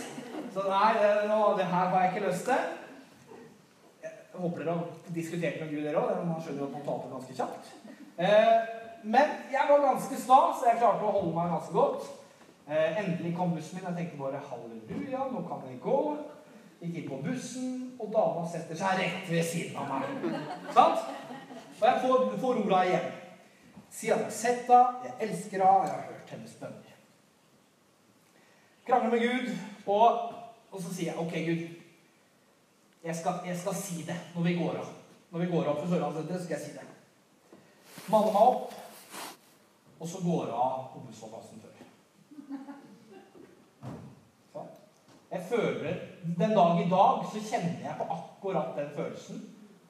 Så 0.55 0.61
nei, 0.65 0.93
det 1.59 1.67
her 1.67 1.89
har 1.89 2.01
jeg 2.03 2.15
ikke 2.15 2.29
lyst 2.29 2.45
til. 2.45 2.63
Jeg 4.03 4.11
håper 4.35 4.59
dere 4.59 4.75
har 4.75 4.87
diskutert 5.15 5.61
med 5.61 5.71
Gud, 5.71 5.83
dere 5.85 5.97
òg. 5.97 6.27
Man 6.27 6.43
skjønner 6.43 6.61
jo 6.63 6.67
at 6.67 6.73
man 6.73 6.83
taper 6.87 7.13
ganske 7.13 7.35
kjapt. 7.35 7.65
Eh, 8.19 8.78
men 9.09 9.37
jeg 9.53 9.65
var 9.71 9.85
ganske 9.87 10.17
sta, 10.21 10.39
så 10.53 10.69
jeg 10.69 10.81
klarte 10.83 11.07
å 11.07 11.13
holde 11.15 11.35
meg 11.37 11.53
ganske 11.55 11.73
godt. 11.73 12.09
Eh, 12.69 12.99
endelig 13.01 13.31
kom 13.37 13.55
bussen 13.57 13.79
min. 13.79 13.87
Jeg 13.89 13.97
tenkte 13.97 14.19
bare 14.21 14.41
halleluja, 14.51 15.23
nå 15.33 15.45
kan 15.49 15.63
jeg 15.65 15.79
gå. 15.81 16.01
Gikk 16.83 16.99
inn 17.01 17.07
på 17.09 17.21
bussen, 17.25 17.71
og 17.99 18.11
dama 18.13 18.43
setter 18.53 18.77
seg 18.77 18.99
rett 19.01 19.31
ved 19.33 19.47
siden 19.49 19.79
av 19.81 19.95
meg. 19.95 20.35
Sant? 20.77 21.07
Og 21.79 21.87
jeg 21.87 22.03
får, 22.03 22.27
får 22.43 22.61
orda 22.65 22.83
igjen. 22.85 23.07
At 23.79 24.03
jeg 24.03 24.13
har 24.13 24.35
sett 24.35 24.69
henne, 24.69 25.07
jeg 25.07 25.15
elsker 25.29 25.65
henne, 25.65 25.87
jeg 25.87 25.95
har 25.95 26.05
hørt 26.11 26.35
hennes 26.35 26.59
bønner. 26.61 26.99
Krangler 28.89 29.15
med 29.15 29.25
Gud, 29.25 29.49
og, 29.87 30.35
og, 30.71 30.83
så 30.83 30.93
sier 30.93 31.15
jeg 31.15 31.23
OK, 31.23 31.33
Gud. 31.47 31.65
Jeg 33.05 33.17
skal, 33.17 33.41
jeg 33.47 33.57
skal, 33.59 33.75
si 33.81 34.03
det 34.05 34.17
når 34.35 34.45
vi 34.51 34.55
går 34.59 34.77
av. 34.83 34.93
Når 35.31 35.45
vi 35.45 35.49
går 35.55 35.73
av 35.73 35.81
for 35.81 35.95
Sørlandssenteret, 35.95 36.45
skal 36.45 36.59
jeg 36.59 36.67
si 36.67 36.77
det. 36.77 36.85
Maler 38.13 38.33
meg 38.37 38.53
opp, 38.53 38.77
og 40.01 40.09
så 40.09 40.21
går 40.25 40.45
hun 40.45 40.55
av 40.55 40.85
på 40.93 41.03
bussholdeplassen 41.07 41.63
før. 41.63 41.75
Sånn. 44.53 44.69
Jeg 45.31 45.45
føler 45.49 45.99
Den 46.39 46.55
dag 46.55 46.81
i 46.81 46.89
dag 46.91 47.25
så 47.33 47.41
kjenner 47.41 47.83
jeg 47.83 47.97
på 47.99 48.07
akkurat 48.15 48.77
den 48.77 48.91
følelsen 48.97 49.43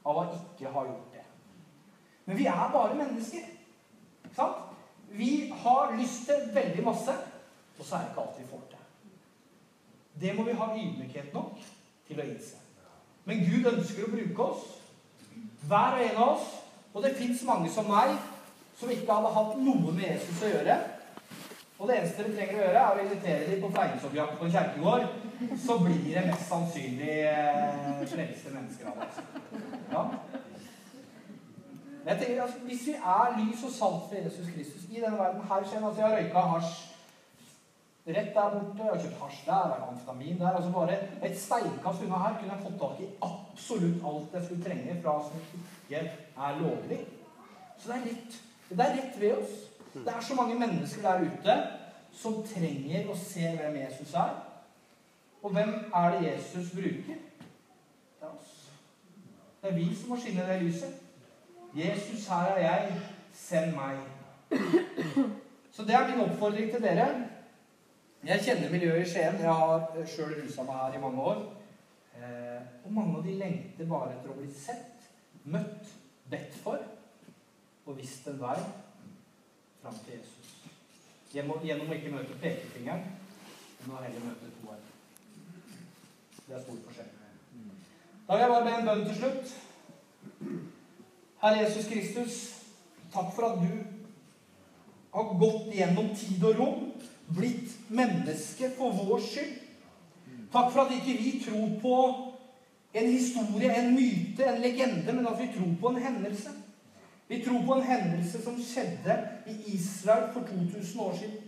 av 0.06 0.20
å 0.20 0.24
ikke 0.34 0.72
ha 0.72 0.84
gjort 0.86 1.12
det. 1.12 1.24
Men 2.28 2.38
vi 2.38 2.46
er 2.46 2.72
bare 2.72 2.96
mennesker. 2.98 3.46
Sant? 4.36 4.64
Vi 5.08 5.48
har 5.62 5.96
lyst 5.96 6.28
til 6.28 6.50
veldig 6.54 6.84
masse, 6.84 7.14
og 7.78 7.84
så 7.84 7.96
er 7.96 8.04
det 8.04 8.10
ikke 8.10 8.22
alt 8.22 8.38
vi 8.38 8.46
får 8.50 8.64
til. 8.70 8.78
Det 10.20 10.34
må 10.36 10.44
vi 10.44 10.56
ha 10.60 10.68
ydmykhet 10.74 11.34
nok 11.34 11.60
til 12.08 12.20
å 12.20 12.26
innse. 12.26 12.60
Men 13.24 13.44
Gud 13.44 13.66
ønsker 13.72 14.06
å 14.06 14.12
bruke 14.12 14.42
oss, 14.42 14.66
hver 15.68 15.96
og 15.98 16.04
en 16.04 16.16
av 16.16 16.34
oss. 16.34 16.48
Og 16.94 17.02
det 17.04 17.16
fins 17.18 17.42
mange 17.46 17.70
som 17.70 17.88
meg, 17.90 18.14
som 18.78 18.90
ikke 18.94 19.10
hadde 19.12 19.34
hatt 19.34 19.58
noe 19.58 19.92
med 19.92 20.06
Jesus 20.06 20.42
å 20.46 20.52
gjøre. 20.52 20.78
Og 21.78 21.86
det 21.86 21.96
eneste 21.98 22.24
dere 22.24 22.34
trenger 22.34 22.56
å 22.56 22.62
gjøre, 22.64 22.82
er 22.82 22.98
å 22.98 23.02
invitere 23.04 23.46
dem 23.46 23.60
på 23.62 23.70
fleiningsobjekt 23.74 24.38
på 24.38 24.46
en 24.46 24.54
kjerkegård. 24.54 25.04
Så 25.62 25.78
blir 25.84 26.06
det 26.08 26.24
mest 26.26 26.48
sannsynlig 26.50 27.16
eh, 27.30 28.04
frelste 28.10 28.54
mennesker 28.54 28.90
av 28.90 29.04
oss. 29.04 29.20
Ja? 29.92 30.04
Jeg 32.08 32.18
tenker 32.18 32.42
at 32.42 32.60
Hvis 32.66 32.86
vi 32.88 32.94
er 32.96 33.34
lys 33.36 33.64
og 33.68 33.74
salt 33.74 34.06
for 34.08 34.18
Jesus 34.18 34.50
Kristus 34.54 34.86
i 34.88 35.02
denne 35.02 35.18
verden 35.18 35.44
her 35.50 35.66
skjer 35.66 35.84
altså 35.84 36.00
Jeg 36.00 36.08
har 36.08 36.16
røyka 36.16 36.44
hasj 36.54 36.76
rett 38.08 38.34
der 38.34 38.54
borte. 38.54 38.82
Jeg 38.82 38.90
har 38.90 39.02
kjøpt 39.04 39.22
hasj 39.22 39.40
der, 39.46 39.64
jeg 39.68 39.78
har 39.78 39.88
amfetamin 39.92 40.38
der. 40.40 40.56
altså 40.56 40.70
Bare 40.72 40.98
et 41.28 41.38
steinkast 41.38 42.04
unna 42.06 42.22
her 42.24 42.38
kunne 42.40 42.54
jeg 42.56 42.66
fått 42.66 42.78
tak 42.82 43.02
i 43.04 43.10
absolutt 43.28 44.06
alt 44.10 44.36
jeg 44.38 44.46
skulle 44.46 44.64
trenge 44.64 45.00
fra 45.02 45.16
som 45.26 45.42
ikke 45.46 46.04
er 46.48 46.62
lovlig. 46.62 47.00
Så 47.78 47.92
det 47.92 47.98
er 47.98 48.06
det 48.76 48.84
er 48.84 48.96
rett 48.96 49.20
ved 49.20 49.32
oss. 49.32 49.56
Det 49.94 50.12
er 50.12 50.20
så 50.20 50.34
mange 50.34 50.58
mennesker 50.58 51.02
der 51.02 51.24
ute 51.24 51.56
som 52.12 52.42
trenger 52.46 53.08
å 53.08 53.16
se 53.16 53.48
hvem 53.56 53.76
Jesus 53.80 54.14
er. 54.14 54.34
Og 55.42 55.54
hvem 55.54 55.74
er 55.94 56.14
det 56.14 56.26
Jesus 56.26 56.72
bruker? 56.74 57.20
Det 58.18 58.26
er 58.26 58.32
oss. 58.32 58.54
Det 59.62 59.70
er 59.70 59.76
vi 59.78 59.86
som 59.94 60.12
må 60.12 60.18
skinne 60.20 60.46
det 60.48 60.60
lyset. 60.62 61.00
Jesus, 61.76 62.26
her 62.28 62.52
er 62.56 62.60
jeg. 62.64 63.00
Send 63.32 63.74
meg. 63.76 63.98
Så 65.72 65.84
det 65.86 65.94
er 65.94 66.08
min 66.08 66.24
oppfordring 66.24 66.70
til 66.72 66.82
dere. 66.82 67.08
Jeg 68.26 68.42
kjenner 68.44 68.70
miljøet 68.70 69.06
i 69.06 69.10
Skien. 69.10 69.40
Jeg 69.40 69.52
har 69.60 70.06
sjøl 70.10 70.34
rusa 70.40 70.64
meg 70.66 70.80
her 70.82 70.96
i 70.98 71.02
mange 71.02 71.22
år. 71.22 71.42
Eh, 72.18 72.62
og 72.84 72.92
mange 72.92 73.18
av 73.18 73.26
de 73.26 73.36
lengter 73.38 73.86
bare 73.86 74.16
etter 74.16 74.32
å 74.32 74.38
bli 74.40 74.48
sett, 74.50 75.06
møtt, 75.46 75.92
bedt 76.30 76.56
for 76.64 76.82
og 77.88 77.96
visst 77.96 78.26
en 78.28 78.40
vei 78.40 78.56
fram 79.82 79.94
til 80.04 80.18
Jesus. 80.18 80.48
Gjennom, 81.32 81.62
å 81.88 81.96
ikke 81.96 82.12
møte 82.12 82.36
pekefingeren, 82.42 83.06
men 83.80 83.94
å 83.94 84.02
heller 84.02 84.26
møte 84.26 84.50
toeren. 84.60 84.90
Det 86.44 86.56
er 86.56 86.64
stor 86.64 86.82
forskjell. 86.84 87.14
Da 88.28 88.36
vil 88.36 88.44
jeg 88.44 88.52
bare 88.52 88.66
be 88.66 88.74
en 88.76 88.88
bønn 88.88 89.06
til 89.08 89.16
slutt. 89.16 89.54
Herre 91.40 91.62
Jesus 91.62 91.88
Kristus, 91.88 92.38
takk 93.12 93.32
for 93.36 93.48
at 93.48 93.62
du 93.62 93.72
har 95.14 95.34
gått 95.40 95.72
gjennom 95.78 96.12
tid 96.16 96.44
og 96.44 96.60
rom, 96.60 96.86
blitt 97.32 97.72
menneske 97.88 98.72
for 98.76 98.96
vår 99.00 99.24
skyld. 99.24 99.58
Takk 100.52 100.72
for 100.74 100.84
at 100.84 100.96
ikke 100.96 101.16
vi 101.22 101.34
tror 101.44 101.76
på 101.80 101.96
en 102.98 103.12
historie, 103.12 103.72
en 103.72 103.94
myte, 103.96 104.44
en 104.44 104.60
legende, 104.64 105.12
men 105.12 105.28
at 105.28 105.40
vi 105.40 105.52
tror 105.56 105.76
på 105.80 105.92
en 105.92 106.02
hendelse. 106.04 106.52
Vi 107.28 107.44
tror 107.44 107.66
på 107.66 107.74
en 107.74 107.82
hendelse 107.84 108.40
som 108.42 108.56
skjedde 108.62 109.18
i 109.46 109.74
Israel 109.74 110.30
for 110.32 110.40
2000 110.40 111.00
år 111.00 111.16
siden. 111.18 111.40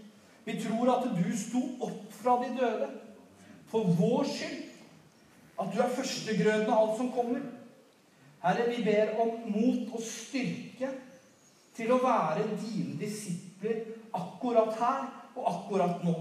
Vi 0.45 0.63
tror 0.63 0.91
at 0.93 1.07
du 1.17 1.37
sto 1.37 1.63
opp 1.81 2.13
fra 2.13 2.37
de 2.43 2.51
døde 2.59 2.89
for 3.71 3.95
vår 3.97 4.25
skyld. 4.29 4.67
At 5.61 5.73
du 5.75 5.81
er 5.81 5.95
førstegrøden 5.97 6.69
av 6.69 6.83
alt 6.83 6.99
som 6.99 7.13
kommer. 7.13 7.41
Herre, 8.43 8.69
vi 8.69 8.85
ber 8.85 9.17
om 9.21 9.33
mot 9.53 9.95
og 9.97 10.05
styrke 10.05 10.89
til 11.77 11.93
å 11.93 12.01
være 12.01 12.47
dine 12.61 12.97
disipler 13.01 13.83
akkurat 14.17 14.77
her 14.81 15.03
og 15.37 15.49
akkurat 15.55 16.05
nå. 16.05 16.17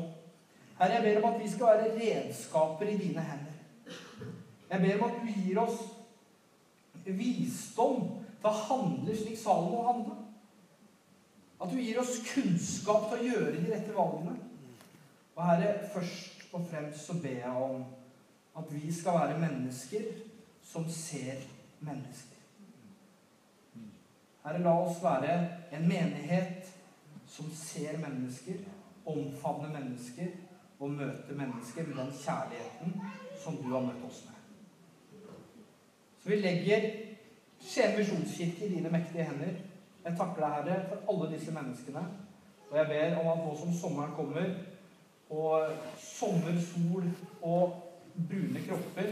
Herre, 0.79 0.99
jeg 0.99 1.03
ber 1.03 1.21
om 1.23 1.33
at 1.33 1.39
vi 1.43 1.51
skal 1.51 1.71
være 1.73 1.93
redskaper 1.99 2.91
i 2.91 2.97
dine 2.99 3.23
hender. 3.23 3.55
Jeg 4.69 4.81
ber 4.81 4.99
om 4.99 5.07
at 5.09 5.21
du 5.23 5.31
gir 5.41 5.61
oss 5.63 5.79
visdom 7.05 8.19
til 8.39 8.49
handler 8.49 8.65
handle 8.69 9.15
slik 9.17 9.37
Salomo 9.37 9.83
handla. 9.87 10.17
At 11.59 11.71
du 11.71 11.79
gir 11.81 11.99
oss 11.99 12.21
kunnskap 12.23 13.09
til 13.09 13.19
å 13.19 13.29
gjøre 13.33 13.55
de 13.57 13.71
rette 13.73 13.95
valgene. 13.95 14.35
Og 15.35 15.43
Herre, 15.43 15.73
først 15.93 16.53
og 16.55 16.65
fremst 16.71 17.05
så 17.05 17.15
ber 17.19 17.41
jeg 17.41 17.63
om 17.63 17.83
at 18.59 18.73
vi 18.73 18.91
skal 18.93 19.19
være 19.19 19.39
mennesker 19.39 20.07
som 20.63 20.87
ser 20.91 21.43
mennesker. 21.79 22.39
Herre, 24.43 24.63
la 24.63 24.75
oss 24.85 25.03
være 25.03 25.35
en 25.75 25.87
menighet 25.87 26.71
som 27.27 27.51
ser 27.55 27.99
mennesker, 27.99 28.63
omfavner 29.05 29.71
mennesker 29.73 30.31
og 30.79 30.95
møter 30.95 31.35
mennesker 31.35 31.87
med 31.87 31.97
den 31.97 32.11
kjærligheten 32.15 32.95
som 33.43 33.59
du 33.59 33.69
har 33.73 33.83
møtt 33.83 34.03
oss 34.07 34.23
med. 34.27 34.35
Så 36.23 36.29
vi 36.29 36.39
legger 36.39 37.08
Skien 37.61 37.97
misjonskirke 37.97 38.65
i 38.65 38.73
dine 38.75 38.91
mektige 38.91 39.27
hender. 39.27 39.59
Jeg 40.05 40.15
takker 40.17 40.41
deg, 40.43 40.55
Herre, 40.55 40.79
for 40.89 41.11
alle 41.13 41.29
disse 41.33 41.51
menneskene. 41.51 42.03
Og 42.69 42.77
jeg 42.77 42.87
ber 42.87 43.19
om 43.19 43.27
at 43.33 43.43
nå 43.43 43.55
som 43.59 43.73
sommeren 43.73 44.15
kommer, 44.15 44.49
og 45.29 45.69
sommer, 46.01 46.55
sol 46.61 47.05
og 47.41 47.75
brune 48.29 48.63
kropper 48.67 49.11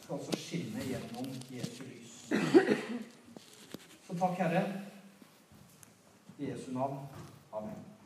skal 0.00 0.14
altså 0.16 0.38
skinne 0.40 0.84
gjennom 0.88 1.28
Jesu 1.52 1.82
lys. 1.84 2.14
Så 4.06 4.16
takk, 4.16 4.38
Herre. 4.40 4.64
I 6.38 6.50
Jesu 6.50 6.70
navn. 6.72 7.04
Amen. 7.52 7.97